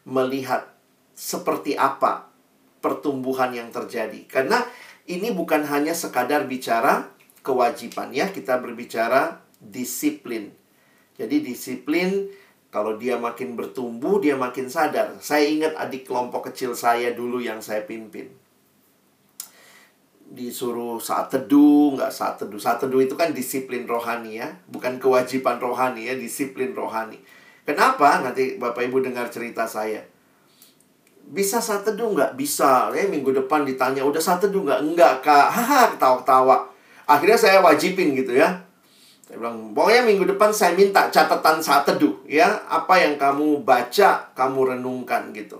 [0.07, 0.67] melihat
[1.13, 2.27] seperti apa
[2.79, 4.25] pertumbuhan yang terjadi.
[4.29, 4.63] Karena
[5.07, 7.07] ini bukan hanya sekadar bicara
[7.39, 10.51] kewajiban ya, kita berbicara disiplin.
[11.15, 12.27] Jadi disiplin
[12.67, 15.15] kalau dia makin bertumbuh, dia makin sadar.
[15.23, 18.27] Saya ingat adik kelompok kecil saya dulu yang saya pimpin.
[20.27, 22.59] Disuruh saat teduh, nggak saat teduh.
[22.59, 24.59] Saat teduh itu kan disiplin rohani ya.
[24.67, 27.17] Bukan kewajiban rohani ya, disiplin rohani.
[27.63, 28.19] Kenapa?
[28.19, 30.16] Nanti Bapak Ibu dengar cerita saya
[31.27, 32.39] bisa saat teduh nggak?
[32.39, 32.91] Bisa.
[32.95, 34.81] Ya, minggu depan ditanya, udah saat teduh nggak?
[34.83, 35.47] Enggak, Kak.
[35.55, 36.57] Haha, ketawa-ketawa.
[37.07, 38.63] Akhirnya saya wajibin gitu ya.
[39.27, 42.15] Saya bilang, pokoknya minggu depan saya minta catatan saat teduh.
[42.23, 45.59] ya Apa yang kamu baca, kamu renungkan gitu.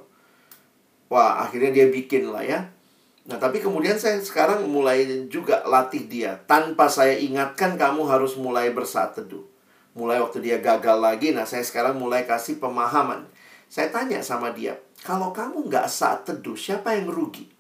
[1.12, 2.60] Wah, akhirnya dia bikin lah ya.
[3.28, 6.40] Nah, tapi kemudian saya sekarang mulai juga latih dia.
[6.48, 9.44] Tanpa saya ingatkan, kamu harus mulai bersaat teduh.
[10.00, 13.28] Mulai waktu dia gagal lagi, nah saya sekarang mulai kasih pemahaman.
[13.68, 17.52] Saya tanya sama dia, kalau kamu nggak saat teduh, siapa yang rugi?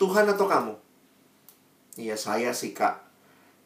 [0.00, 0.74] Tuhan atau kamu?
[2.00, 3.04] Iya, saya sih, Kak.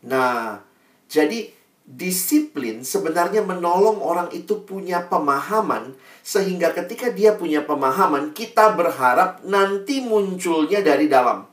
[0.05, 0.61] Nah,
[1.09, 1.49] jadi
[1.89, 10.05] disiplin sebenarnya menolong orang itu punya pemahaman sehingga ketika dia punya pemahaman, kita berharap nanti
[10.05, 11.49] munculnya dari dalam.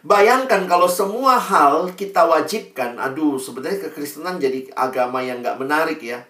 [0.00, 6.29] Bayangkan kalau semua hal kita wajibkan, aduh sebenarnya kekristenan jadi agama yang nggak menarik ya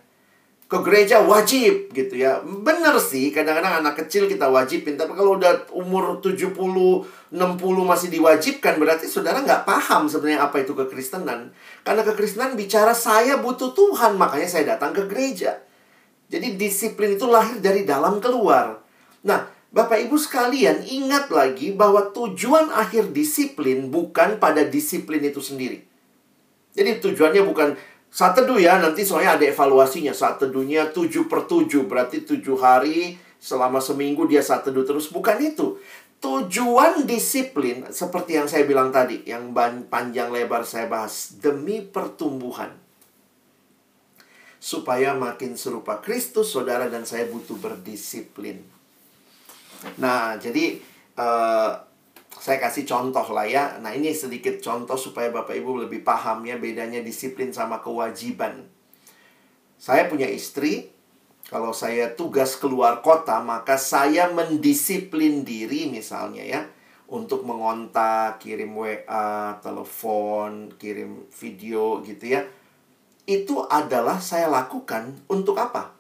[0.71, 2.39] ke gereja wajib gitu ya.
[2.47, 4.95] Bener sih, kadang-kadang anak kecil kita wajibin.
[4.95, 7.35] Tapi kalau udah umur 70, 60
[7.83, 11.51] masih diwajibkan, berarti saudara nggak paham sebenarnya apa itu kekristenan.
[11.83, 15.59] Karena kekristenan bicara saya butuh Tuhan, makanya saya datang ke gereja.
[16.31, 18.79] Jadi disiplin itu lahir dari dalam keluar.
[19.27, 25.83] Nah, Bapak Ibu sekalian ingat lagi bahwa tujuan akhir disiplin bukan pada disiplin itu sendiri.
[26.71, 27.75] Jadi tujuannya bukan
[28.11, 30.11] saat teduh ya, nanti soalnya ada evaluasinya.
[30.11, 35.07] Saat teduhnya 7 per 7, berarti 7 hari selama seminggu dia saat teduh terus.
[35.15, 35.79] Bukan itu.
[36.21, 39.57] Tujuan disiplin, seperti yang saya bilang tadi, yang
[39.89, 42.77] panjang lebar saya bahas, demi pertumbuhan.
[44.61, 48.61] Supaya makin serupa Kristus, saudara dan saya butuh berdisiplin.
[49.97, 50.77] Nah, jadi
[51.17, 51.73] uh,
[52.39, 53.83] saya kasih contoh lah ya.
[53.83, 58.71] Nah, ini sedikit contoh supaya Bapak Ibu lebih paham ya bedanya disiplin sama kewajiban.
[59.81, 60.95] Saya punya istri,
[61.51, 66.63] kalau saya tugas keluar kota, maka saya mendisiplin diri misalnya ya
[67.11, 72.47] untuk mengontak, kirim WA, telepon, kirim video gitu ya.
[73.27, 75.91] Itu adalah saya lakukan untuk apa?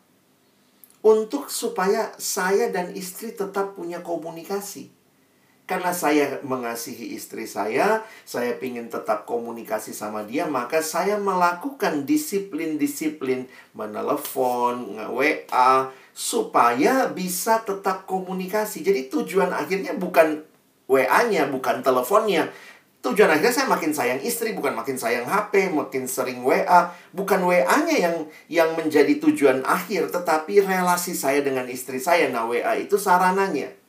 [1.02, 4.99] Untuk supaya saya dan istri tetap punya komunikasi
[5.70, 13.46] karena saya mengasihi istri saya, saya ingin tetap komunikasi sama dia, maka saya melakukan disiplin-disiplin
[13.78, 18.82] menelepon, nge-WA, supaya bisa tetap komunikasi.
[18.82, 20.42] Jadi tujuan akhirnya bukan
[20.90, 22.50] WA-nya, bukan teleponnya.
[23.00, 26.90] Tujuan akhirnya saya makin sayang istri, bukan makin sayang HP, makin sering WA.
[27.14, 28.16] Bukan WA-nya yang
[28.50, 32.26] yang menjadi tujuan akhir, tetapi relasi saya dengan istri saya.
[32.26, 33.79] Nah, WA itu sarananya.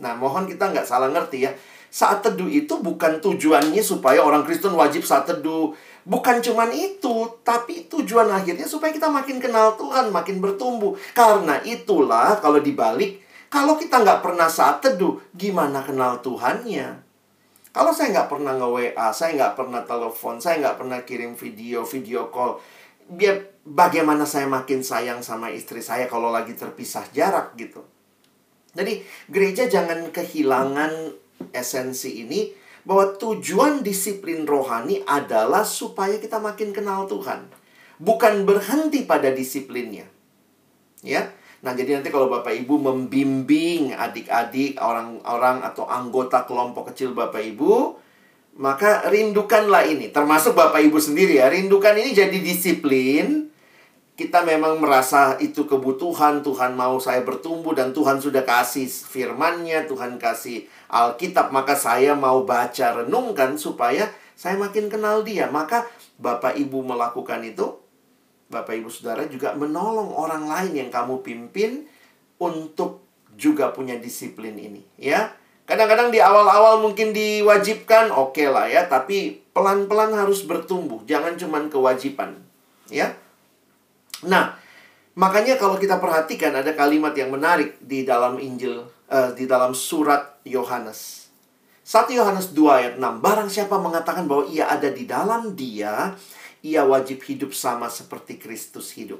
[0.00, 1.52] Nah, mohon kita nggak salah ngerti ya.
[1.90, 5.76] Saat teduh itu bukan tujuannya supaya orang Kristen wajib saat teduh.
[6.08, 10.96] Bukan cuman itu, tapi tujuan akhirnya supaya kita makin kenal Tuhan, makin bertumbuh.
[11.12, 13.20] Karena itulah kalau dibalik,
[13.52, 17.10] kalau kita nggak pernah saat teduh, gimana kenal Tuhannya?
[17.70, 22.26] Kalau saya nggak pernah nge-WA, saya nggak pernah telepon, saya nggak pernah kirim video, video
[22.32, 22.58] call,
[23.10, 27.82] biar bagaimana saya makin sayang sama istri saya kalau lagi terpisah jarak gitu.
[28.74, 31.14] Jadi gereja jangan kehilangan
[31.50, 32.54] esensi ini
[32.86, 37.50] bahwa tujuan disiplin rohani adalah supaya kita makin kenal Tuhan.
[38.00, 40.08] Bukan berhenti pada disiplinnya.
[41.04, 41.28] Ya.
[41.60, 48.00] Nah, jadi nanti kalau Bapak Ibu membimbing adik-adik, orang-orang atau anggota kelompok kecil Bapak Ibu,
[48.56, 50.08] maka rindukanlah ini.
[50.08, 51.52] Termasuk Bapak Ibu sendiri ya.
[51.52, 53.52] Rindukan ini jadi disiplin.
[54.20, 60.20] Kita memang merasa itu kebutuhan, Tuhan mau saya bertumbuh dan Tuhan sudah kasih firman-Nya, Tuhan
[60.20, 65.48] kasih Alkitab, maka saya mau baca renungkan supaya saya makin kenal dia.
[65.48, 65.88] Maka
[66.20, 67.80] Bapak Ibu melakukan itu,
[68.52, 71.88] Bapak Ibu Saudara juga menolong orang lain yang kamu pimpin
[72.36, 73.00] untuk
[73.40, 75.32] juga punya disiplin ini, ya.
[75.64, 81.64] Kadang-kadang di awal-awal mungkin diwajibkan, oke okay lah ya, tapi pelan-pelan harus bertumbuh, jangan cuma
[81.72, 82.36] kewajiban,
[82.92, 83.16] ya.
[84.26, 84.56] Nah,
[85.16, 90.40] makanya kalau kita perhatikan ada kalimat yang menarik di dalam Injil uh, di dalam surat
[90.44, 91.28] Yohanes.
[91.90, 93.18] 1 Yohanes 2 ayat 6.
[93.18, 96.14] Barang siapa mengatakan bahwa ia ada di dalam dia,
[96.62, 99.18] ia wajib hidup sama seperti Kristus hidup.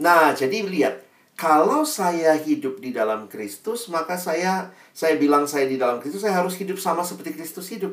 [0.00, 1.04] Nah, jadi lihat,
[1.36, 6.40] kalau saya hidup di dalam Kristus, maka saya saya bilang saya di dalam Kristus, saya
[6.40, 7.92] harus hidup sama seperti Kristus hidup.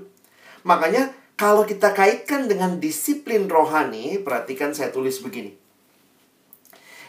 [0.63, 5.55] Makanya kalau kita kaitkan dengan disiplin rohani, perhatikan saya tulis begini.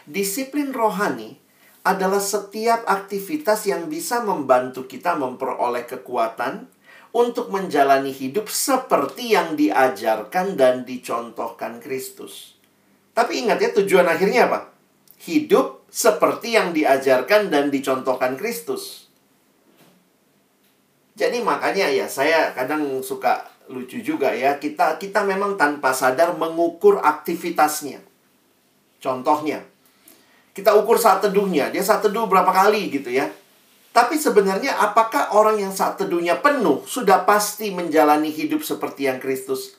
[0.07, 1.35] Disiplin rohani
[1.83, 6.71] adalah setiap aktivitas yang bisa membantu kita memperoleh kekuatan
[7.11, 12.55] untuk menjalani hidup seperti yang diajarkan dan dicontohkan Kristus.
[13.11, 14.71] Tapi ingat ya, tujuan akhirnya apa?
[15.27, 19.00] Hidup seperti yang diajarkan dan dicontohkan Kristus.
[21.21, 24.57] Jadi makanya ya saya kadang suka lucu juga ya.
[24.57, 28.01] Kita kita memang tanpa sadar mengukur aktivitasnya.
[28.97, 29.61] Contohnya,
[30.57, 31.69] kita ukur saat teduhnya.
[31.69, 33.29] Dia saat teduh berapa kali gitu ya.
[33.93, 39.77] Tapi sebenarnya apakah orang yang saat teduhnya penuh sudah pasti menjalani hidup seperti yang Kristus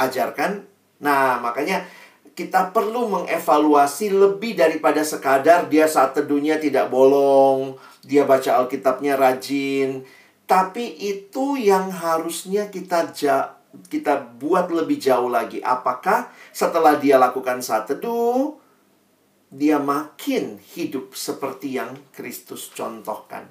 [0.00, 0.64] ajarkan?
[1.04, 1.84] Nah, makanya
[2.32, 10.06] kita perlu mengevaluasi lebih daripada sekadar dia saat teduhnya tidak bolong, dia baca Alkitabnya rajin.
[10.50, 15.62] Tapi itu yang harusnya kita ja kita buat lebih jauh lagi.
[15.62, 18.58] Apakah setelah dia lakukan saat teduh,
[19.46, 23.46] dia makin hidup seperti yang Kristus contohkan.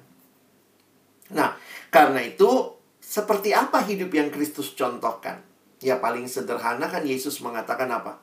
[1.32, 1.56] Nah,
[1.88, 5.40] karena itu, seperti apa hidup yang Kristus contohkan?
[5.80, 8.20] Ya, paling sederhana kan Yesus mengatakan apa?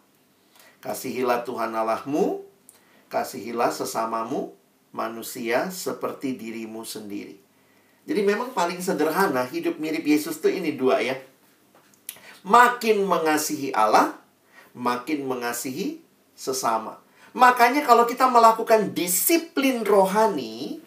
[0.86, 2.45] Kasihilah Tuhan Allahmu,
[3.09, 4.53] kasihilah sesamamu,
[4.93, 7.46] manusia seperti dirimu sendiri.
[8.07, 11.19] Jadi memang paling sederhana hidup mirip Yesus tuh ini dua ya.
[12.47, 14.15] Makin mengasihi Allah,
[14.71, 15.99] makin mengasihi
[16.31, 17.03] sesama.
[17.35, 20.79] Makanya kalau kita melakukan disiplin rohani,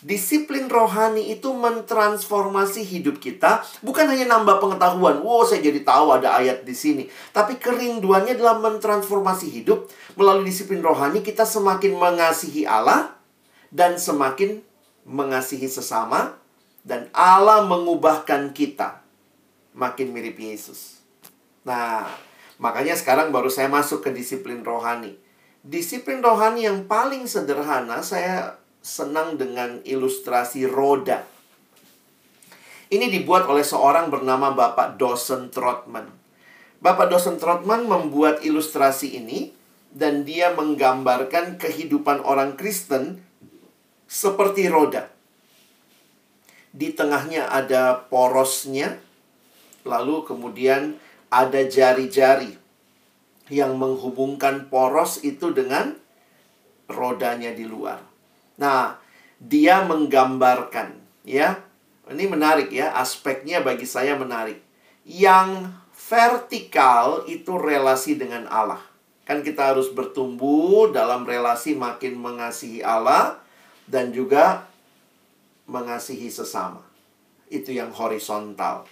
[0.00, 5.20] disiplin rohani itu mentransformasi hidup kita, bukan hanya nambah pengetahuan.
[5.20, 7.04] Wow, saya jadi tahu ada ayat di sini.
[7.36, 9.86] Tapi kerinduannya dalam mentransformasi hidup
[10.16, 13.12] melalui disiplin rohani kita semakin mengasihi Allah
[13.68, 14.65] dan semakin
[15.06, 16.34] mengasihi sesama
[16.82, 19.00] dan Allah mengubahkan kita
[19.72, 21.00] makin mirip Yesus.
[21.62, 22.10] Nah,
[22.58, 25.14] makanya sekarang baru saya masuk ke disiplin rohani
[25.66, 31.26] disiplin rohani yang paling sederhana saya senang dengan ilustrasi roda.
[32.86, 36.06] Ini dibuat oleh seorang bernama Bapak Dawson Trotman.
[36.78, 39.50] Bapak Dawson Trotman membuat ilustrasi ini
[39.90, 43.25] dan dia menggambarkan kehidupan orang Kristen
[44.06, 45.10] seperti roda.
[46.70, 48.98] Di tengahnya ada porosnya,
[49.82, 50.98] lalu kemudian
[51.30, 52.54] ada jari-jari
[53.50, 55.94] yang menghubungkan poros itu dengan
[56.90, 58.02] rodanya di luar.
[58.58, 58.98] Nah,
[59.38, 60.96] dia menggambarkan
[61.26, 61.62] ya.
[62.06, 64.62] Ini menarik ya, aspeknya bagi saya menarik.
[65.02, 68.78] Yang vertikal itu relasi dengan Allah.
[69.26, 73.42] Kan kita harus bertumbuh dalam relasi makin mengasihi Allah
[73.86, 74.66] dan juga
[75.70, 76.82] mengasihi sesama.
[77.46, 78.86] Itu yang horizontal.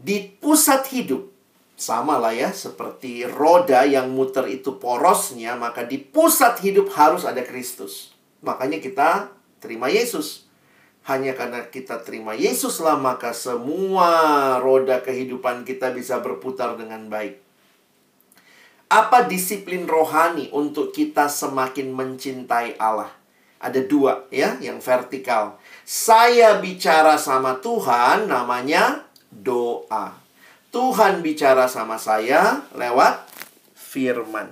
[0.00, 1.28] Di pusat hidup
[1.76, 7.40] sama lah ya, seperti roda yang muter itu porosnya, maka di pusat hidup harus ada
[7.44, 8.12] Kristus.
[8.44, 10.48] Makanya kita terima Yesus.
[11.08, 17.40] Hanya karena kita terima Yesuslah maka semua roda kehidupan kita bisa berputar dengan baik.
[18.90, 23.19] Apa disiplin rohani untuk kita semakin mencintai Allah?
[23.60, 25.60] Ada dua ya, yang vertikal.
[25.84, 30.16] Saya bicara sama Tuhan namanya doa.
[30.72, 33.28] Tuhan bicara sama saya lewat
[33.76, 34.48] firman.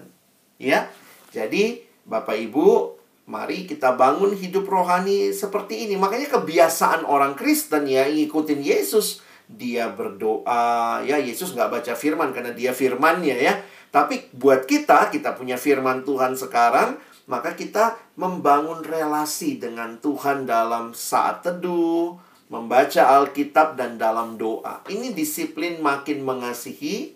[0.61, 0.91] Ya.
[1.33, 2.99] Jadi Bapak Ibu
[3.29, 6.01] Mari kita bangun hidup rohani seperti ini.
[6.01, 9.21] Makanya kebiasaan orang Kristen ya ngikutin Yesus.
[9.45, 11.05] Dia berdoa.
[11.05, 13.61] Ya Yesus nggak baca firman karena dia firmannya ya.
[13.93, 16.97] Tapi buat kita, kita punya firman Tuhan sekarang.
[17.29, 22.17] Maka kita membangun relasi dengan Tuhan dalam saat teduh.
[22.49, 24.81] Membaca Alkitab dan dalam doa.
[24.89, 27.13] Ini disiplin makin mengasihi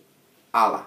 [0.52, 0.84] Allah.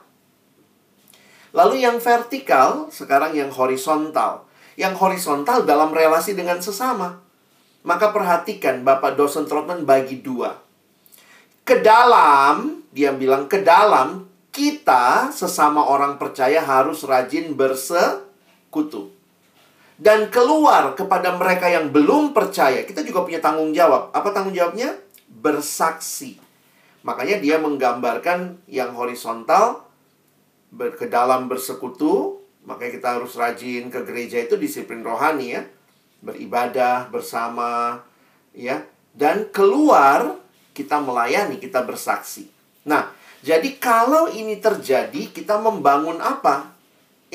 [1.50, 4.46] Lalu yang vertikal, sekarang yang horizontal
[4.76, 7.24] yang horizontal dalam relasi dengan sesama.
[7.86, 10.60] Maka perhatikan Bapak dosen Trotman bagi dua.
[11.66, 17.58] Ke dalam, dia bilang ke dalam, kita sesama orang percaya harus rajin
[18.76, 19.16] bersekutu.
[19.96, 24.12] Dan keluar kepada mereka yang belum percaya, kita juga punya tanggung jawab.
[24.12, 24.92] Apa tanggung jawabnya?
[25.32, 26.36] Bersaksi.
[27.08, 29.88] Makanya dia menggambarkan yang horizontal,
[30.76, 35.62] ke dalam bersekutu, Makanya kita harus rajin ke gereja itu disiplin rohani ya.
[36.26, 38.02] Beribadah bersama
[38.58, 38.82] ya.
[39.14, 40.42] Dan keluar
[40.74, 42.50] kita melayani, kita bersaksi.
[42.90, 43.14] Nah,
[43.46, 46.75] jadi kalau ini terjadi, kita membangun apa?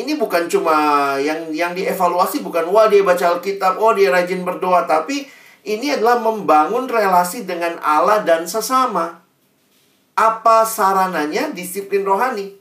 [0.00, 0.76] Ini bukan cuma
[1.20, 5.28] yang yang dievaluasi bukan wah dia baca Alkitab, oh dia rajin berdoa, tapi
[5.68, 9.20] ini adalah membangun relasi dengan Allah dan sesama.
[10.16, 11.52] Apa sarananya?
[11.52, 12.56] Disiplin rohani.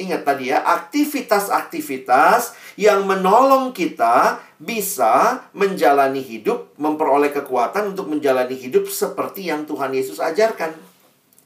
[0.00, 8.88] Ingat tadi ya, aktivitas-aktivitas yang menolong kita bisa menjalani hidup, memperoleh kekuatan untuk menjalani hidup
[8.88, 10.72] seperti yang Tuhan Yesus ajarkan.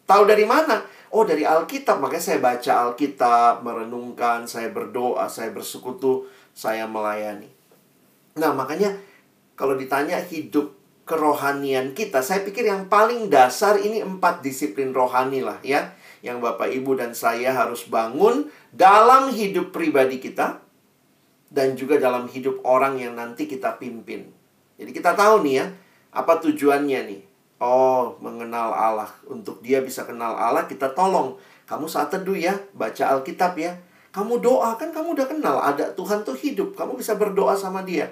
[0.06, 0.86] Tahu dari mana?
[1.14, 2.02] Oh, dari Alkitab.
[2.02, 6.26] Makanya saya baca Alkitab, merenungkan, saya berdoa, saya bersekutu,
[6.56, 7.48] saya melayani.
[8.36, 8.96] Nah, makanya
[9.56, 10.76] kalau ditanya hidup
[11.06, 15.94] kerohanian kita, saya pikir yang paling dasar ini empat disiplin rohani lah ya
[16.26, 20.58] yang Bapak Ibu dan saya harus bangun dalam hidup pribadi kita
[21.46, 24.26] dan juga dalam hidup orang yang nanti kita pimpin.
[24.76, 25.66] Jadi kita tahu nih ya,
[26.10, 27.20] apa tujuannya nih?
[27.56, 29.08] Oh, mengenal Allah.
[29.24, 31.40] Untuk dia bisa kenal Allah, kita tolong.
[31.64, 33.72] Kamu saat teduh ya, baca Alkitab ya.
[34.12, 36.72] Kamu doa kan kamu udah kenal ada Tuhan tuh hidup.
[36.72, 38.08] Kamu bisa berdoa sama dia.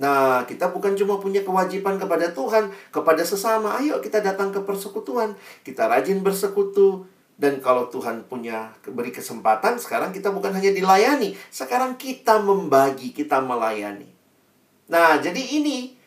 [0.00, 3.76] Nah, kita bukan cuma punya kewajiban kepada Tuhan, kepada sesama.
[3.76, 5.36] Ayo kita datang ke persekutuan.
[5.60, 7.04] Kita rajin bersekutu.
[7.34, 13.42] Dan kalau Tuhan punya beri kesempatan, sekarang kita bukan hanya dilayani, sekarang kita membagi, kita
[13.42, 14.06] melayani.
[14.86, 15.98] Nah, jadi ini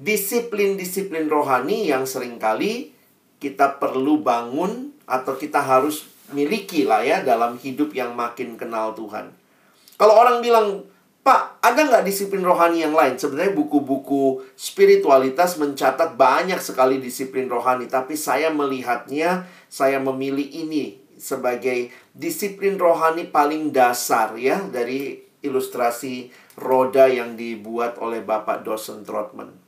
[0.00, 2.96] disiplin-disiplin rohani yang sering kali
[3.36, 9.28] kita perlu bangun atau kita harus miliki lah ya dalam hidup yang makin kenal Tuhan.
[10.00, 10.88] Kalau orang bilang,
[11.20, 13.20] Pak, ada nggak disiplin rohani yang lain?
[13.20, 21.92] Sebenarnya buku-buku spiritualitas mencatat banyak sekali disiplin rohani, tapi saya melihatnya saya memilih ini sebagai
[22.16, 29.59] disiplin rohani paling dasar ya dari ilustrasi roda yang dibuat oleh Bapak Dosen Trotman.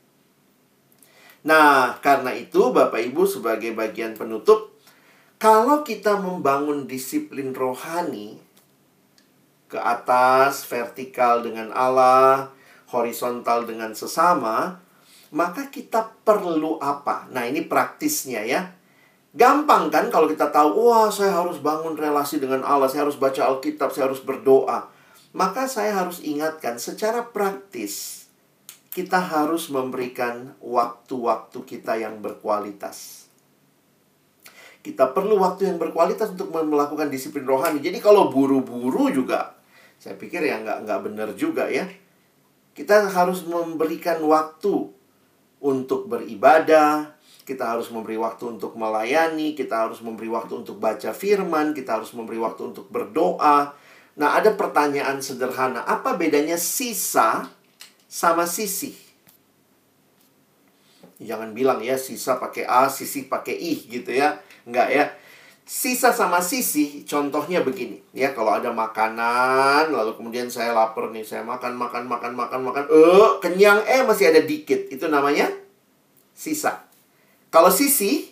[1.42, 4.70] Nah, karena itu Bapak Ibu sebagai bagian penutup,
[5.42, 8.38] kalau kita membangun disiplin rohani
[9.66, 12.54] ke atas, vertikal dengan Allah,
[12.94, 14.78] horizontal dengan sesama,
[15.32, 17.26] maka kita perlu apa?
[17.32, 18.70] Nah, ini praktisnya ya.
[19.32, 23.48] Gampang kan kalau kita tahu, wah saya harus bangun relasi dengan Allah, saya harus baca
[23.48, 24.92] Alkitab, saya harus berdoa.
[25.32, 28.21] Maka saya harus ingatkan secara praktis,
[28.92, 33.24] kita harus memberikan waktu-waktu kita yang berkualitas.
[34.84, 37.80] Kita perlu waktu yang berkualitas untuk melakukan disiplin rohani.
[37.80, 39.56] Jadi kalau buru-buru juga,
[39.96, 41.88] saya pikir ya nggak nggak benar juga ya.
[42.76, 44.92] Kita harus memberikan waktu
[45.62, 47.16] untuk beribadah,
[47.48, 52.12] kita harus memberi waktu untuk melayani, kita harus memberi waktu untuk baca firman, kita harus
[52.12, 53.72] memberi waktu untuk berdoa.
[54.18, 57.48] Nah, ada pertanyaan sederhana, apa bedanya sisa
[58.12, 58.92] sama sisi?
[61.16, 64.36] Jangan bilang ya sisa pakai A, sisi pakai I gitu ya.
[64.68, 65.04] Enggak ya.
[65.62, 68.02] Sisa sama sisi, contohnya begini.
[68.12, 72.84] Ya, kalau ada makanan, lalu kemudian saya lapar nih, saya makan, makan, makan, makan, makan.
[72.90, 74.90] Eh, kenyang, eh masih ada dikit.
[74.90, 75.48] Itu namanya
[76.34, 76.84] sisa.
[77.48, 78.28] Kalau sisi,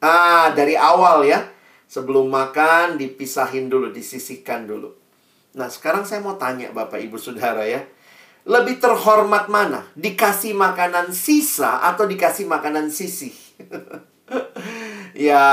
[0.00, 1.44] ah dari awal ya,
[1.86, 4.96] sebelum makan dipisahin dulu, disisihkan dulu.
[5.54, 7.84] Nah sekarang saya mau tanya Bapak Ibu Saudara ya,
[8.48, 9.84] lebih terhormat mana?
[9.92, 13.28] Dikasih makanan sisa atau dikasih makanan sisi?
[15.28, 15.44] ya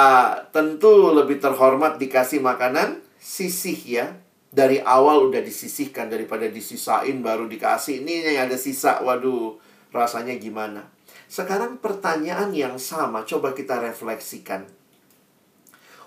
[0.56, 4.08] tentu lebih terhormat dikasih makanan sisih ya.
[4.56, 8.00] Dari awal udah disisihkan daripada disisain baru dikasih.
[8.00, 9.60] Ini yang ada sisa, waduh
[9.92, 10.88] rasanya gimana?
[11.28, 14.64] Sekarang pertanyaan yang sama coba kita refleksikan.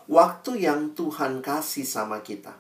[0.09, 2.57] Waktu yang Tuhan kasih sama kita.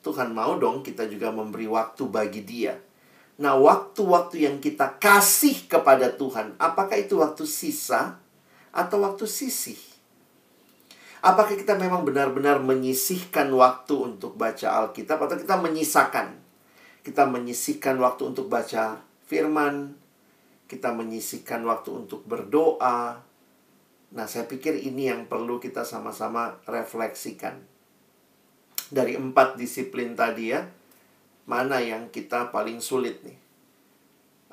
[0.00, 2.80] Tuhan mau dong kita juga memberi waktu bagi dia.
[3.40, 8.20] Nah, waktu-waktu yang kita kasih kepada Tuhan, apakah itu waktu sisa
[8.68, 9.80] atau waktu sisih?
[11.24, 16.36] Apakah kita memang benar-benar menyisihkan waktu untuk baca Alkitab atau kita menyisakan?
[17.00, 19.96] Kita menyisihkan waktu untuk baca firman,
[20.68, 23.24] kita menyisihkan waktu untuk berdoa.
[24.12, 27.56] Nah, saya pikir ini yang perlu kita sama-sama refleksikan.
[28.92, 30.60] Dari empat disiplin tadi ya,
[31.50, 33.34] mana yang kita paling sulit nih?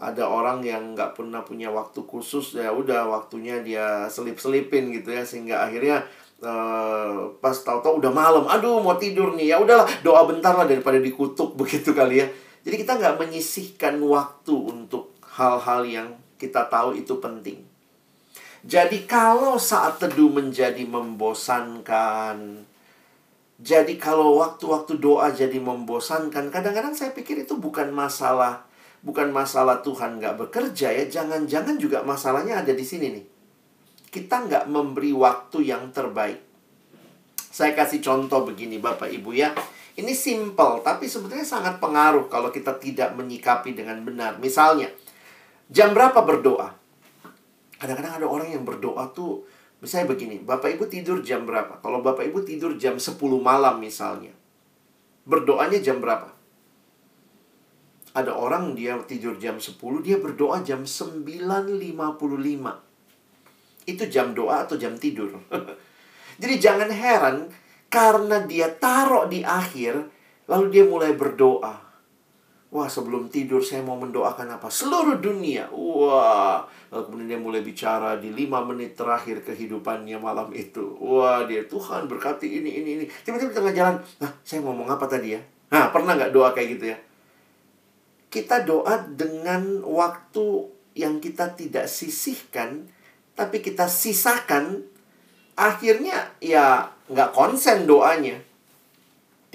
[0.02, 5.22] Ada orang yang nggak pernah punya waktu khusus ya udah waktunya dia selip-selipin gitu ya
[5.22, 6.06] sehingga akhirnya
[6.42, 9.54] uh, pas tahu-tahu udah malam aduh mau tidur nih.
[9.54, 12.28] Ya udahlah doa bentar lah daripada dikutuk begitu kali ya.
[12.66, 16.08] Jadi kita nggak menyisihkan waktu untuk hal-hal yang
[16.42, 17.62] kita tahu itu penting.
[18.68, 22.67] Jadi kalau saat teduh menjadi membosankan
[23.58, 28.68] jadi kalau waktu-waktu doa jadi membosankan, kadang-kadang saya pikir itu bukan masalah
[29.06, 33.26] bukan masalah Tuhan nggak bekerja ya, jangan-jangan juga masalahnya ada di sini nih.
[34.08, 36.42] Kita nggak memberi waktu yang terbaik.
[37.38, 39.54] Saya kasih contoh begini Bapak Ibu ya.
[39.98, 44.38] Ini simple, tapi sebetulnya sangat pengaruh kalau kita tidak menyikapi dengan benar.
[44.38, 44.94] Misalnya,
[45.74, 46.70] jam berapa berdoa?
[47.82, 49.42] Kadang-kadang ada orang yang berdoa tuh
[49.78, 51.78] Misalnya begini, Bapak Ibu tidur jam berapa?
[51.86, 54.34] Kalau Bapak Ibu tidur jam 10 malam misalnya.
[55.28, 56.34] Berdoanya jam berapa?
[58.18, 61.94] Ada orang dia tidur jam 10, dia berdoa jam 9.55.
[63.86, 65.38] Itu jam doa atau jam tidur?
[66.42, 67.54] Jadi jangan heran
[67.94, 70.10] karena dia taruh di akhir,
[70.50, 71.87] lalu dia mulai berdoa.
[72.68, 74.68] Wah, sebelum tidur saya mau mendoakan apa?
[74.68, 75.72] Seluruh dunia.
[75.72, 81.00] Wah, lalu kemudian dia mulai bicara di lima menit terakhir kehidupannya malam itu.
[81.00, 83.06] Wah, dia Tuhan berkati ini, ini, ini.
[83.24, 85.42] Tiba-tiba tengah jalan, nah, saya ngomong apa tadi ya?
[85.72, 86.98] Nah, pernah nggak doa kayak gitu ya?
[88.28, 90.68] Kita doa dengan waktu
[91.00, 92.84] yang kita tidak sisihkan,
[93.32, 94.84] tapi kita sisakan,
[95.56, 98.36] akhirnya ya nggak konsen doanya.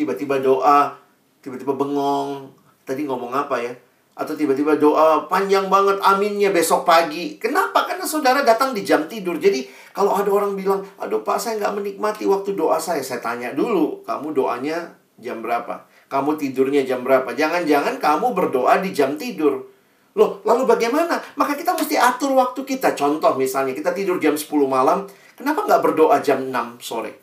[0.00, 0.96] Tiba-tiba doa,
[1.44, 3.72] tiba-tiba bengong, tadi ngomong apa ya?
[4.12, 7.41] Atau tiba-tiba doa panjang banget aminnya besok pagi.
[7.41, 7.89] Kenapa?
[7.89, 9.41] Karena saudara datang di jam tidur.
[9.41, 9.64] Jadi
[9.97, 13.01] kalau ada orang bilang, aduh pak saya nggak menikmati waktu doa saya.
[13.01, 15.89] Saya tanya dulu, kamu doanya jam berapa?
[16.12, 17.33] Kamu tidurnya jam berapa?
[17.33, 19.72] Jangan-jangan kamu berdoa di jam tidur.
[20.12, 21.16] Loh, lalu bagaimana?
[21.41, 22.93] Maka kita mesti atur waktu kita.
[22.93, 25.09] Contoh misalnya, kita tidur jam 10 malam.
[25.33, 27.16] Kenapa nggak berdoa jam 6 sore?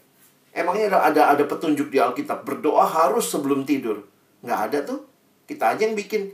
[0.50, 2.42] Emangnya ada, ada, ada petunjuk di Alkitab.
[2.42, 4.10] Berdoa harus sebelum tidur.
[4.42, 5.00] Nggak ada tuh.
[5.50, 6.30] Kita aja yang bikin.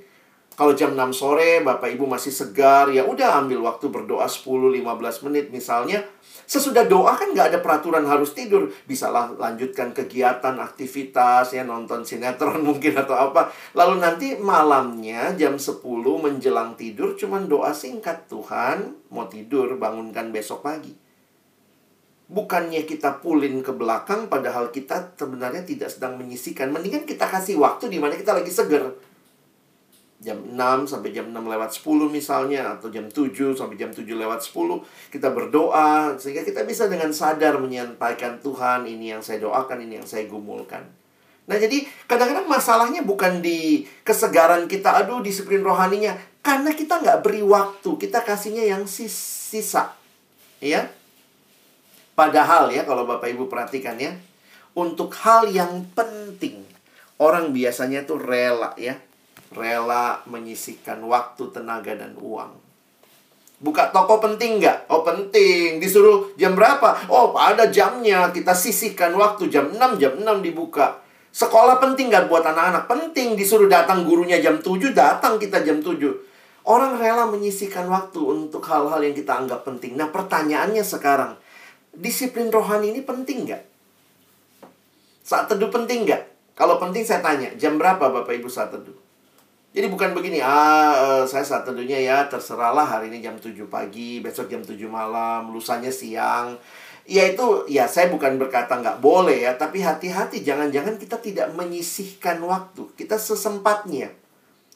[0.56, 5.52] Kalau jam 6 sore Bapak Ibu masih segar, ya udah ambil waktu berdoa 10-15 menit
[5.52, 6.04] misalnya.
[6.48, 8.72] Sesudah doa kan nggak ada peraturan harus tidur.
[8.88, 13.52] Bisa lah lanjutkan kegiatan, aktivitas, ya nonton sinetron mungkin atau apa.
[13.76, 15.84] Lalu nanti malamnya jam 10
[16.20, 18.28] menjelang tidur cuman doa singkat.
[18.32, 21.05] Tuhan mau tidur, bangunkan besok pagi.
[22.26, 26.74] Bukannya kita pulin ke belakang padahal kita sebenarnya tidak sedang menyisikan.
[26.74, 28.98] Mendingan kita kasih waktu di mana kita lagi seger.
[30.26, 34.42] Jam 6 sampai jam 6 lewat 10 misalnya atau jam 7 sampai jam 7 lewat
[34.42, 40.02] 10 kita berdoa sehingga kita bisa dengan sadar menyampaikan Tuhan ini yang saya doakan, ini
[40.02, 40.82] yang saya gumulkan.
[41.46, 47.46] Nah, jadi kadang-kadang masalahnya bukan di kesegaran kita, aduh disiplin rohaninya, karena kita nggak beri
[47.46, 49.94] waktu, kita kasihnya yang sisa.
[50.58, 50.90] Ya,
[52.16, 54.16] Padahal ya kalau Bapak Ibu perhatikan ya,
[54.72, 56.64] untuk hal yang penting
[57.20, 58.96] orang biasanya tuh rela ya,
[59.52, 62.66] rela menyisihkan waktu, tenaga dan uang.
[63.56, 64.92] Buka toko penting nggak?
[64.92, 65.80] Oh penting.
[65.80, 67.08] Disuruh jam berapa?
[67.08, 68.28] Oh ada jamnya.
[68.36, 71.00] Kita sisihkan waktu jam 6, jam 6 dibuka.
[71.32, 72.84] Sekolah penting nggak buat anak-anak?
[72.92, 73.40] Penting.
[73.40, 75.88] Disuruh datang gurunya jam 7, datang kita jam 7.
[76.68, 79.96] Orang rela menyisihkan waktu untuk hal-hal yang kita anggap penting.
[79.96, 81.40] Nah pertanyaannya sekarang,
[81.98, 83.64] disiplin rohani ini penting nggak?
[85.26, 86.24] Saat teduh penting nggak?
[86.56, 88.96] Kalau penting saya tanya, jam berapa Bapak Ibu saat teduh?
[89.76, 94.48] Jadi bukan begini, ah saya saat teduhnya ya terserahlah hari ini jam 7 pagi, besok
[94.48, 96.56] jam 7 malam, lusanya siang.
[97.04, 102.40] Ya itu, ya saya bukan berkata nggak boleh ya, tapi hati-hati jangan-jangan kita tidak menyisihkan
[102.40, 104.16] waktu, kita sesempatnya.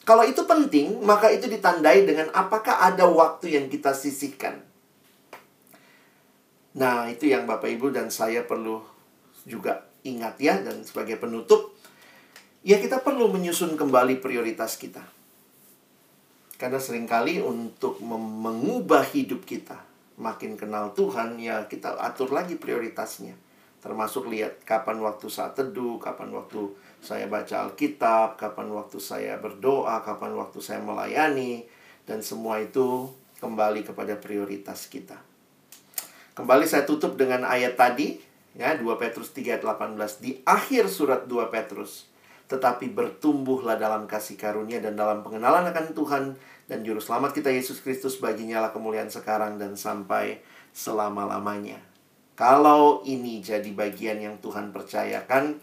[0.04, 4.69] Kalau itu penting, maka itu ditandai dengan apakah ada waktu yang kita sisihkan.
[6.78, 8.84] Nah, itu yang Bapak Ibu dan saya perlu
[9.48, 11.74] juga ingat ya dan sebagai penutup
[12.62, 15.02] ya kita perlu menyusun kembali prioritas kita.
[16.60, 19.90] Karena sering kali untuk mengubah hidup kita
[20.20, 23.34] makin kenal Tuhan ya kita atur lagi prioritasnya.
[23.80, 26.68] Termasuk lihat kapan waktu saat teduh, kapan waktu
[27.00, 31.64] saya baca Alkitab, kapan waktu saya berdoa, kapan waktu saya melayani,
[32.04, 33.08] dan semua itu
[33.40, 35.29] kembali kepada prioritas kita.
[36.40, 38.16] Kembali saya tutup dengan ayat tadi,
[38.56, 42.08] ya 2 Petrus 3 ayat 18 di akhir surat 2 Petrus.
[42.48, 46.24] Tetapi bertumbuhlah dalam kasih karunia dan dalam pengenalan akan Tuhan
[46.72, 50.40] dan juru selamat kita Yesus Kristus baginya lah kemuliaan sekarang dan sampai
[50.72, 51.84] selama-lamanya.
[52.40, 55.60] Kalau ini jadi bagian yang Tuhan percayakan,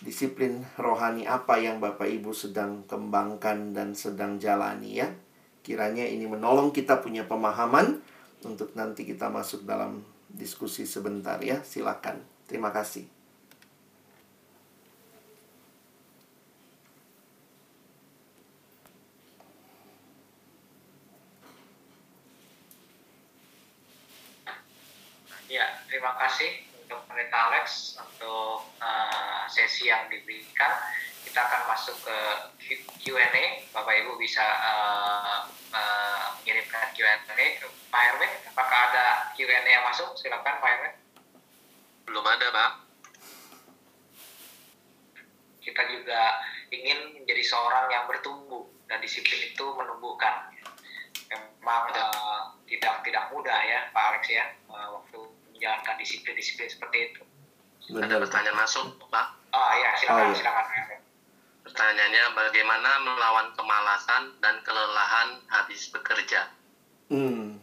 [0.00, 5.12] disiplin rohani apa yang Bapak Ibu sedang kembangkan dan sedang jalani ya.
[5.60, 8.00] Kiranya ini menolong kita punya pemahaman
[8.46, 11.64] untuk nanti kita masuk dalam diskusi sebentar ya.
[11.64, 12.22] Silakan.
[12.46, 13.06] Terima kasih.
[25.48, 30.76] Ya, terima kasih untuk Pendeta Alex untuk uh, sesi yang diberikan.
[31.38, 32.18] Kita akan masuk ke
[32.98, 33.62] Q&A.
[33.70, 37.14] Bapak Ibu bisa uh, uh, mengirimkan Q&A.
[37.94, 40.18] Pak Erwin, apakah ada Q&A yang masuk?
[40.18, 40.98] Silakan Pak Erwin.
[42.10, 42.70] Belum ada, Pak.
[45.62, 46.42] Kita juga
[46.74, 50.50] ingin menjadi seorang yang bertumbuh dan disiplin itu menumbuhkan.
[51.62, 54.42] Memang uh, tidak tidak mudah ya Pak Alex ya
[54.74, 55.22] uh, waktu
[55.54, 57.22] menjalankan disiplin-disiplin seperti itu.
[57.94, 58.10] Benar.
[58.10, 59.38] Ada pertanyaan masuk, Pak?
[59.54, 60.38] Oh ya, silakan, oh, iya.
[60.42, 61.06] silakan.
[61.68, 66.48] Pertanyaannya, bagaimana melawan kemalasan dan kelelahan habis bekerja?
[67.12, 67.60] Hmm.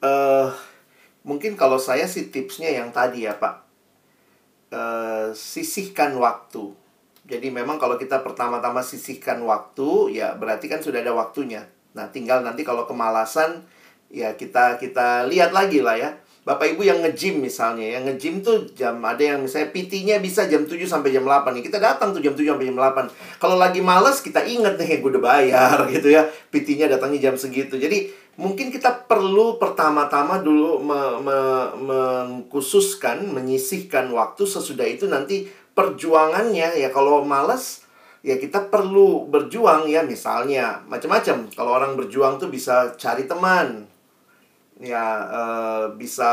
[0.00, 0.48] Uh,
[1.20, 3.54] mungkin kalau saya sih tipsnya yang tadi ya Pak,
[4.72, 6.72] uh, sisihkan waktu.
[7.28, 11.68] Jadi memang kalau kita pertama-tama sisihkan waktu, ya berarti kan sudah ada waktunya.
[11.92, 13.68] Nah, tinggal nanti kalau kemalasan
[14.08, 16.16] ya kita kita lihat lagi lah ya.
[16.42, 20.66] Bapak Ibu yang nge-gym misalnya, yang nge-gym tuh jam ada yang misalnya PT-nya bisa jam
[20.66, 21.62] 7 sampai jam 8 nih.
[21.70, 23.38] Kita datang tuh jam 7 sampai jam 8.
[23.38, 26.26] Kalau lagi males kita inget nih gue udah bayar gitu ya.
[26.50, 27.78] PT-nya datangnya jam segitu.
[27.78, 28.10] Jadi
[28.42, 31.38] mungkin kita perlu pertama-tama dulu me, me,
[31.78, 35.46] mengkhususkan, menyisihkan waktu sesudah itu nanti
[35.78, 37.86] perjuangannya ya kalau males
[38.26, 41.54] ya kita perlu berjuang ya misalnya macam-macam.
[41.54, 43.91] Kalau orang berjuang tuh bisa cari teman,
[44.82, 46.30] ya uh, bisa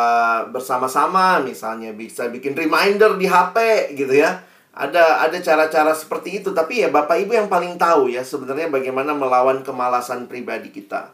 [0.49, 3.57] bersama-sama misalnya bisa bikin reminder di HP
[3.93, 4.41] gitu ya.
[4.73, 6.49] Ada ada cara-cara seperti itu.
[6.51, 11.13] Tapi ya bapak ibu yang paling tahu ya sebenarnya bagaimana melawan kemalasan pribadi kita.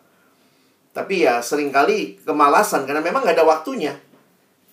[0.95, 3.99] Tapi ya sering kali kemalasan karena memang nggak ada waktunya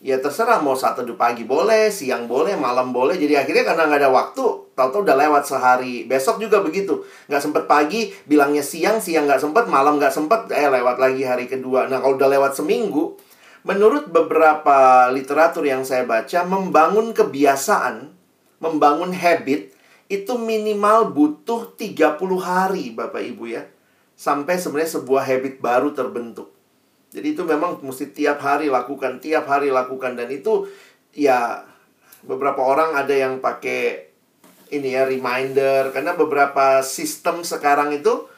[0.02, 3.14] ya terserah mau saat teduh pagi boleh, siang boleh, malam boleh.
[3.14, 4.44] Jadi akhirnya karena nggak ada waktu,
[4.74, 6.04] tahu-tahu udah lewat sehari.
[6.10, 10.66] Besok juga begitu, nggak sempet pagi, bilangnya siang, siang nggak sempet, malam nggak sempet, eh
[10.66, 11.86] lewat lagi hari kedua.
[11.86, 13.14] Nah kalau udah lewat seminggu,
[13.62, 18.10] menurut beberapa literatur yang saya baca, membangun kebiasaan,
[18.58, 19.70] membangun habit,
[20.10, 23.64] itu minimal butuh 30 hari Bapak Ibu ya.
[24.12, 26.51] Sampai sebenarnya sebuah habit baru terbentuk.
[27.12, 30.16] Jadi itu memang mesti tiap hari lakukan, tiap hari lakukan.
[30.16, 30.64] Dan itu
[31.12, 31.60] ya
[32.24, 34.08] beberapa orang ada yang pakai
[34.72, 35.92] ini ya reminder.
[35.92, 38.32] Karena beberapa sistem sekarang itu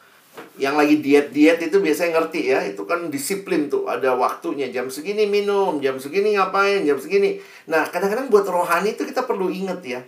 [0.59, 2.67] yang lagi diet-diet itu biasanya ngerti ya.
[2.67, 3.87] Itu kan disiplin tuh.
[3.87, 4.67] Ada waktunya.
[4.75, 7.39] Jam segini minum jam segini ngapain jam segini.
[7.71, 10.01] Nah kadang-kadang buat rohani itu kita perlu inget ya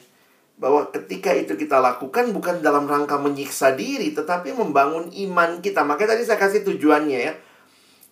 [0.57, 5.87] bahwa ketika itu kita lakukan bukan dalam rangka menyiksa diri tetapi membangun iman kita.
[5.87, 7.33] Makanya tadi saya kasih tujuannya ya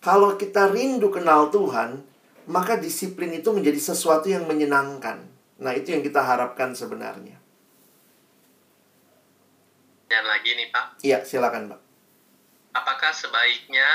[0.00, 2.04] kalau kita rindu kenal Tuhan,
[2.46, 5.26] maka disiplin itu menjadi sesuatu yang menyenangkan.
[5.58, 7.40] Nah, itu yang kita harapkan sebenarnya.
[10.06, 11.02] Dan lagi nih, Pak.
[11.02, 11.80] Iya, silakan, Pak.
[12.76, 13.88] Apakah sebaiknya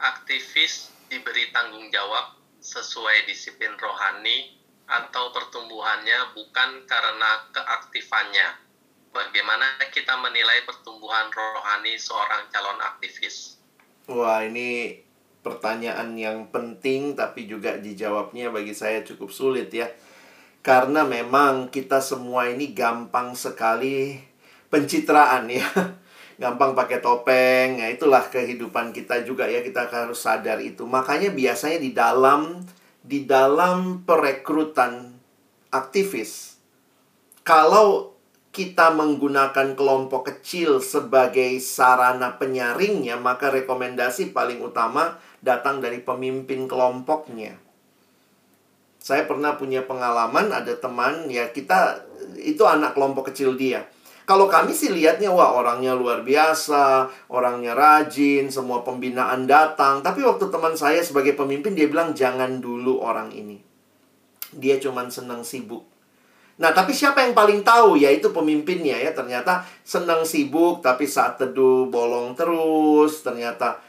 [0.00, 8.64] aktivis diberi tanggung jawab sesuai disiplin rohani atau pertumbuhannya bukan karena keaktifannya?
[9.14, 13.60] Bagaimana kita menilai pertumbuhan rohani seorang calon aktivis?
[14.10, 15.03] Wah, ini
[15.44, 19.86] pertanyaan yang penting tapi juga dijawabnya bagi saya cukup sulit ya.
[20.64, 24.16] Karena memang kita semua ini gampang sekali
[24.72, 25.68] pencitraan ya.
[26.34, 30.82] Gampang pakai topeng, ya itulah kehidupan kita juga ya, kita harus sadar itu.
[30.82, 32.58] Makanya biasanya di dalam
[33.06, 35.14] di dalam perekrutan
[35.70, 36.54] aktivis
[37.44, 38.16] kalau
[38.54, 47.60] kita menggunakan kelompok kecil sebagai sarana penyaringnya, maka rekomendasi paling utama datang dari pemimpin kelompoknya.
[48.96, 52.00] Saya pernah punya pengalaman ada teman ya kita
[52.40, 53.84] itu anak kelompok kecil dia.
[54.24, 60.00] Kalau kami sih lihatnya wah orangnya luar biasa, orangnya rajin, semua pembinaan datang.
[60.00, 63.60] Tapi waktu teman saya sebagai pemimpin dia bilang jangan dulu orang ini.
[64.54, 65.82] dia cuman senang sibuk.
[66.62, 67.98] Nah, tapi siapa yang paling tahu?
[67.98, 69.10] Yaitu pemimpinnya ya.
[69.10, 73.26] Ternyata senang sibuk, tapi saat teduh bolong terus.
[73.26, 73.82] Ternyata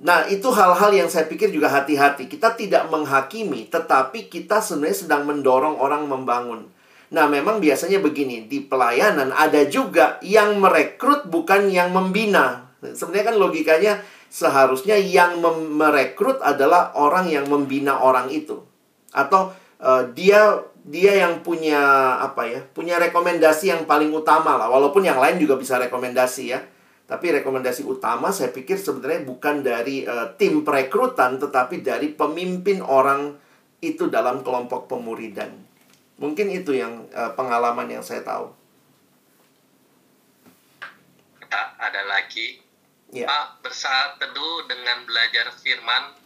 [0.00, 2.26] Nah, itu hal-hal yang saya pikir juga hati-hati.
[2.26, 6.72] Kita tidak menghakimi, tetapi kita sebenarnya sedang mendorong orang membangun.
[7.12, 12.72] Nah, memang biasanya begini, di pelayanan ada juga yang merekrut bukan yang membina.
[12.80, 13.92] Sebenarnya kan logikanya
[14.32, 15.44] seharusnya yang
[15.76, 18.64] merekrut adalah orang yang membina orang itu.
[19.12, 19.52] Atau
[19.84, 21.78] uh, dia dia yang punya
[22.18, 22.60] apa ya?
[22.74, 26.64] Punya rekomendasi yang paling utama lah, walaupun yang lain juga bisa rekomendasi ya.
[27.12, 33.36] Tapi rekomendasi utama saya pikir sebenarnya bukan dari uh, tim perekrutan tetapi dari pemimpin orang
[33.84, 35.52] itu dalam kelompok pemuridan.
[36.16, 38.48] Mungkin itu yang uh, pengalaman yang saya tahu.
[41.52, 42.64] Ada lagi.
[43.12, 43.28] Ya.
[43.28, 46.16] Pak, bersaat teduh dengan belajar firman,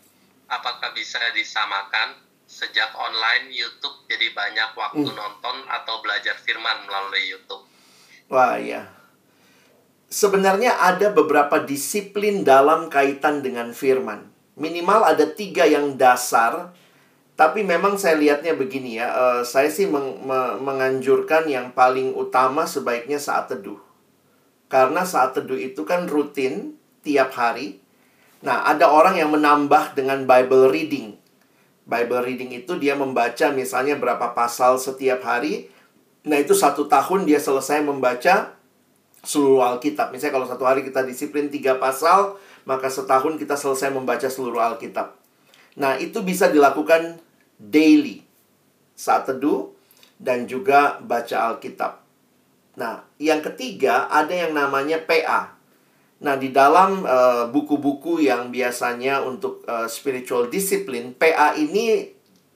[0.46, 2.14] apakah bisa disamakan
[2.46, 5.18] sejak online YouTube jadi banyak waktu hmm.
[5.18, 7.66] nonton atau belajar firman melalui YouTube?
[8.30, 8.95] Wah, ya
[10.06, 14.30] sebenarnya ada beberapa disiplin dalam kaitan dengan firman.
[14.56, 16.72] Minimal ada tiga yang dasar,
[17.36, 19.12] tapi memang saya lihatnya begini ya.
[19.12, 23.76] Uh, saya sih meng me menganjurkan yang paling utama sebaiknya saat teduh.
[24.72, 27.78] Karena saat teduh itu kan rutin tiap hari.
[28.40, 31.14] Nah, ada orang yang menambah dengan Bible reading.
[31.86, 35.70] Bible reading itu dia membaca misalnya berapa pasal setiap hari.
[36.26, 38.55] Nah, itu satu tahun dia selesai membaca
[39.22, 40.12] seluruh Alkitab.
[40.12, 42.36] Misalnya kalau satu hari kita disiplin tiga pasal,
[42.66, 45.16] maka setahun kita selesai membaca seluruh Alkitab.
[45.76, 47.20] Nah, itu bisa dilakukan
[47.60, 48.24] daily.
[48.96, 49.76] Saat teduh
[50.16, 52.00] dan juga baca Alkitab.
[52.76, 55.56] Nah, yang ketiga ada yang namanya PA.
[56.16, 62.08] Nah, di dalam eh, buku-buku uh, yang biasanya untuk uh, spiritual discipline, PA ini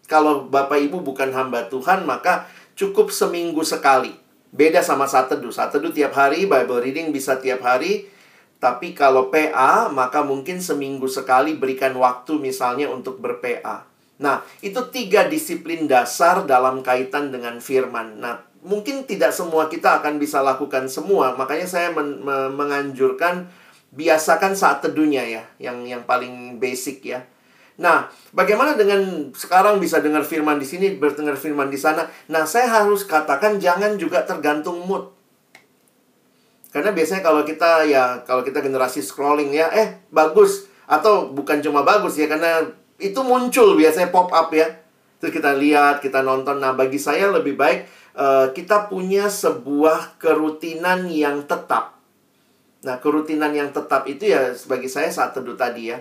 [0.09, 4.17] kalau Bapak Ibu bukan hamba Tuhan, maka cukup seminggu sekali.
[4.51, 5.07] Beda sama.
[5.07, 8.11] Saat teduh tiap hari, Bible reading bisa tiap hari.
[8.61, 13.89] Tapi kalau PA, maka mungkin seminggu sekali berikan waktu misalnya untuk ber-PA.
[14.21, 18.21] Nah, itu tiga disiplin dasar dalam kaitan dengan firman.
[18.21, 21.33] Nah, mungkin tidak semua kita akan bisa lakukan semua.
[21.41, 22.21] Makanya saya men
[22.53, 23.49] menganjurkan
[23.97, 27.25] biasakan saat teduhnya ya, yang yang paling basic ya.
[27.81, 32.05] Nah, bagaimana dengan sekarang bisa dengar firman di sini, berdengar firman di sana?
[32.29, 35.09] Nah, saya harus katakan jangan juga tergantung mood.
[36.69, 41.81] Karena biasanya kalau kita ya kalau kita generasi scrolling ya, eh bagus atau bukan cuma
[41.83, 42.69] bagus ya karena
[43.01, 44.69] itu muncul biasanya pop up ya.
[45.17, 46.61] Terus kita lihat, kita nonton.
[46.61, 51.97] Nah, bagi saya lebih baik uh, kita punya sebuah kerutinan yang tetap.
[52.85, 56.01] Nah, kerutinan yang tetap itu ya bagi saya saat teduh tadi ya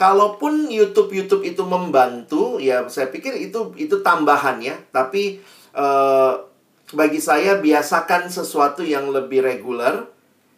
[0.00, 4.80] Kalaupun YouTube YouTube itu membantu, ya saya pikir itu itu tambahan ya.
[4.88, 5.44] Tapi
[5.76, 6.40] uh,
[6.96, 10.08] bagi saya biasakan sesuatu yang lebih reguler,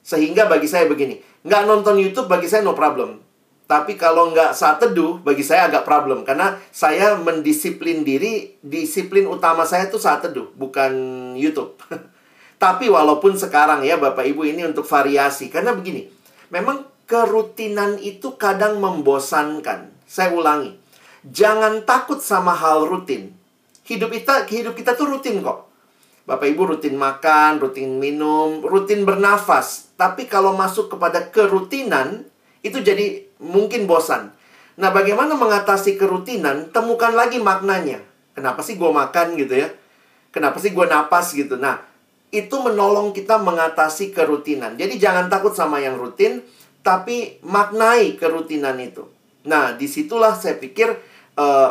[0.07, 3.18] sehingga bagi saya begini, nggak nonton YouTube bagi saya no problem.
[3.66, 6.28] Tapi kalau nggak saat teduh, bagi saya agak problem.
[6.28, 10.93] Karena saya mendisiplin diri, disiplin utama saya itu saat teduh, bukan
[11.34, 11.80] YouTube.
[12.62, 15.49] Tapi walaupun sekarang ya Bapak Ibu ini untuk variasi.
[15.49, 16.07] Karena begini,
[16.53, 19.92] memang kerutinan itu kadang membosankan.
[20.08, 20.80] Saya ulangi.
[21.28, 23.36] Jangan takut sama hal rutin.
[23.84, 25.68] Hidup kita hidup kita tuh rutin kok.
[26.24, 29.92] Bapak Ibu rutin makan, rutin minum, rutin bernafas.
[30.00, 32.24] Tapi kalau masuk kepada kerutinan,
[32.64, 34.32] itu jadi mungkin bosan.
[34.80, 36.72] Nah, bagaimana mengatasi kerutinan?
[36.72, 38.00] Temukan lagi maknanya.
[38.32, 39.68] Kenapa sih gue makan gitu ya?
[40.32, 41.60] Kenapa sih gue napas gitu?
[41.60, 41.76] Nah,
[42.32, 44.80] itu menolong kita mengatasi kerutinan.
[44.80, 46.40] Jadi jangan takut sama yang rutin,
[46.82, 49.06] tapi maknai kerutinan itu.
[49.46, 50.90] Nah, di situlah saya pikir
[51.38, 51.70] uh,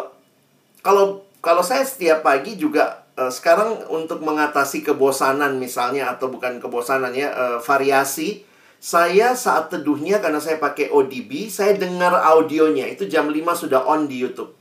[0.84, 7.12] kalau kalau saya setiap pagi juga uh, sekarang untuk mengatasi kebosanan misalnya atau bukan kebosanan
[7.16, 8.48] ya uh, variasi
[8.82, 12.90] saya saat teduhnya karena saya pakai ODB, saya dengar audionya.
[12.90, 14.58] Itu jam 5 sudah on di YouTube.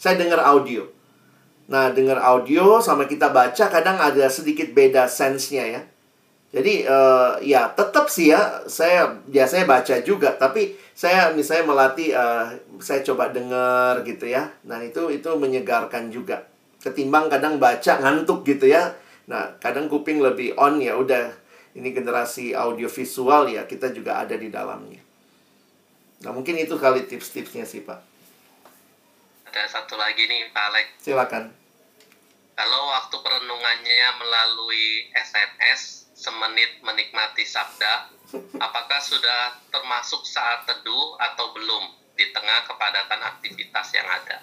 [0.00, 0.88] Saya dengar audio.
[1.68, 5.82] Nah, dengar audio sama kita baca kadang ada sedikit beda sense-nya ya.
[6.54, 12.48] Jadi uh, ya tetap sih ya saya biasanya baca juga tapi saya misalnya melatih uh,
[12.80, 14.48] saya coba dengar gitu ya.
[14.64, 16.48] Nah, itu itu menyegarkan juga.
[16.80, 18.96] Ketimbang kadang baca ngantuk gitu ya.
[19.28, 21.34] Nah, kadang kuping lebih on ya udah
[21.76, 25.04] ini generasi audio visual ya kita juga ada di dalamnya.
[26.24, 28.00] Nah, mungkin itu kali tips-tipsnya sih, Pak.
[29.52, 30.86] Ada satu lagi nih, Pak Alex.
[31.04, 31.52] Silakan.
[32.56, 38.08] Kalau waktu perenungannya melalui SMS semenit menikmati sabda,
[38.56, 44.40] apakah sudah termasuk saat teduh atau belum di tengah kepadatan aktivitas yang ada?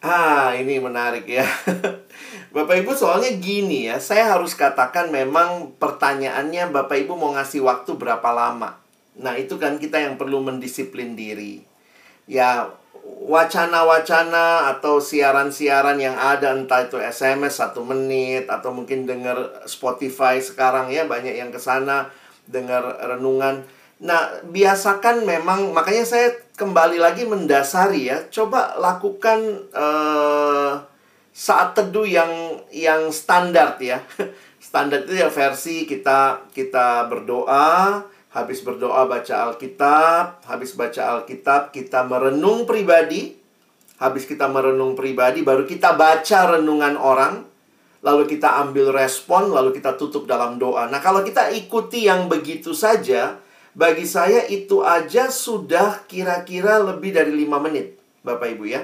[0.00, 1.44] Ah, ini menarik ya.
[2.56, 8.00] Bapak Ibu soalnya gini ya, saya harus katakan memang pertanyaannya Bapak Ibu mau ngasih waktu
[8.00, 8.80] berapa lama.
[9.20, 11.60] Nah, itu kan kita yang perlu mendisiplin diri.
[12.24, 12.72] Ya,
[13.20, 20.90] wacana-wacana atau siaran-siaran yang ada entah itu SMS satu menit atau mungkin dengar Spotify sekarang
[20.90, 22.10] ya banyak yang ke sana
[22.50, 23.62] dengar renungan.
[24.00, 28.24] Nah, biasakan memang makanya saya kembali lagi mendasari ya.
[28.32, 30.80] Coba lakukan uh,
[31.30, 34.00] saat teduh yang yang standar ya.
[34.60, 42.06] standar itu ya versi kita kita berdoa, habis berdoa baca Alkitab, habis baca Alkitab kita
[42.06, 43.34] merenung pribadi,
[43.98, 47.42] habis kita merenung pribadi baru kita baca renungan orang,
[48.00, 50.88] lalu kita ambil respon, lalu kita tutup dalam doa.
[50.88, 53.36] Nah, kalau kita ikuti yang begitu saja,
[53.76, 58.82] bagi saya itu aja sudah kira-kira lebih dari lima menit, Bapak Ibu ya.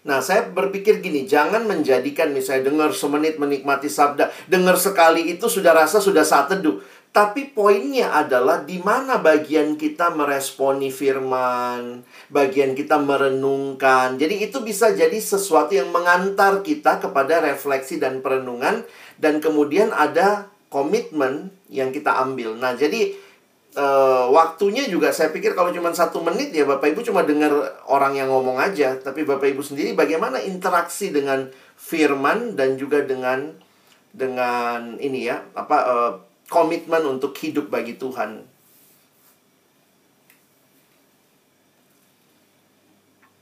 [0.00, 5.76] Nah, saya berpikir gini, jangan menjadikan misalnya dengar semenit menikmati sabda, dengar sekali itu sudah
[5.76, 6.80] rasa sudah saat teduh.
[7.10, 14.14] Tapi poinnya adalah di mana bagian kita meresponi firman, bagian kita merenungkan.
[14.14, 18.86] Jadi itu bisa jadi sesuatu yang mengantar kita kepada refleksi dan perenungan
[19.18, 22.54] dan kemudian ada komitmen yang kita ambil.
[22.54, 23.10] Nah, jadi
[23.74, 23.86] e,
[24.30, 27.50] waktunya juga saya pikir kalau cuma satu menit ya Bapak Ibu cuma dengar
[27.90, 28.94] orang yang ngomong aja.
[28.94, 33.50] Tapi Bapak Ibu sendiri bagaimana interaksi dengan firman dan juga dengan
[34.14, 35.96] dengan ini ya apa e,
[36.50, 38.42] komitmen untuk hidup bagi Tuhan.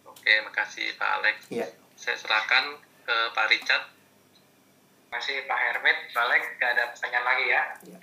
[0.04, 1.36] Oke, makasih Pak Alex.
[1.48, 1.66] Ya.
[1.96, 2.76] Saya serahkan
[3.08, 3.84] ke Pak Richard.
[5.08, 7.62] Masih Pak Hermit, Pak Alex, gak ada pertanyaan lagi ya?
[7.96, 7.98] ya.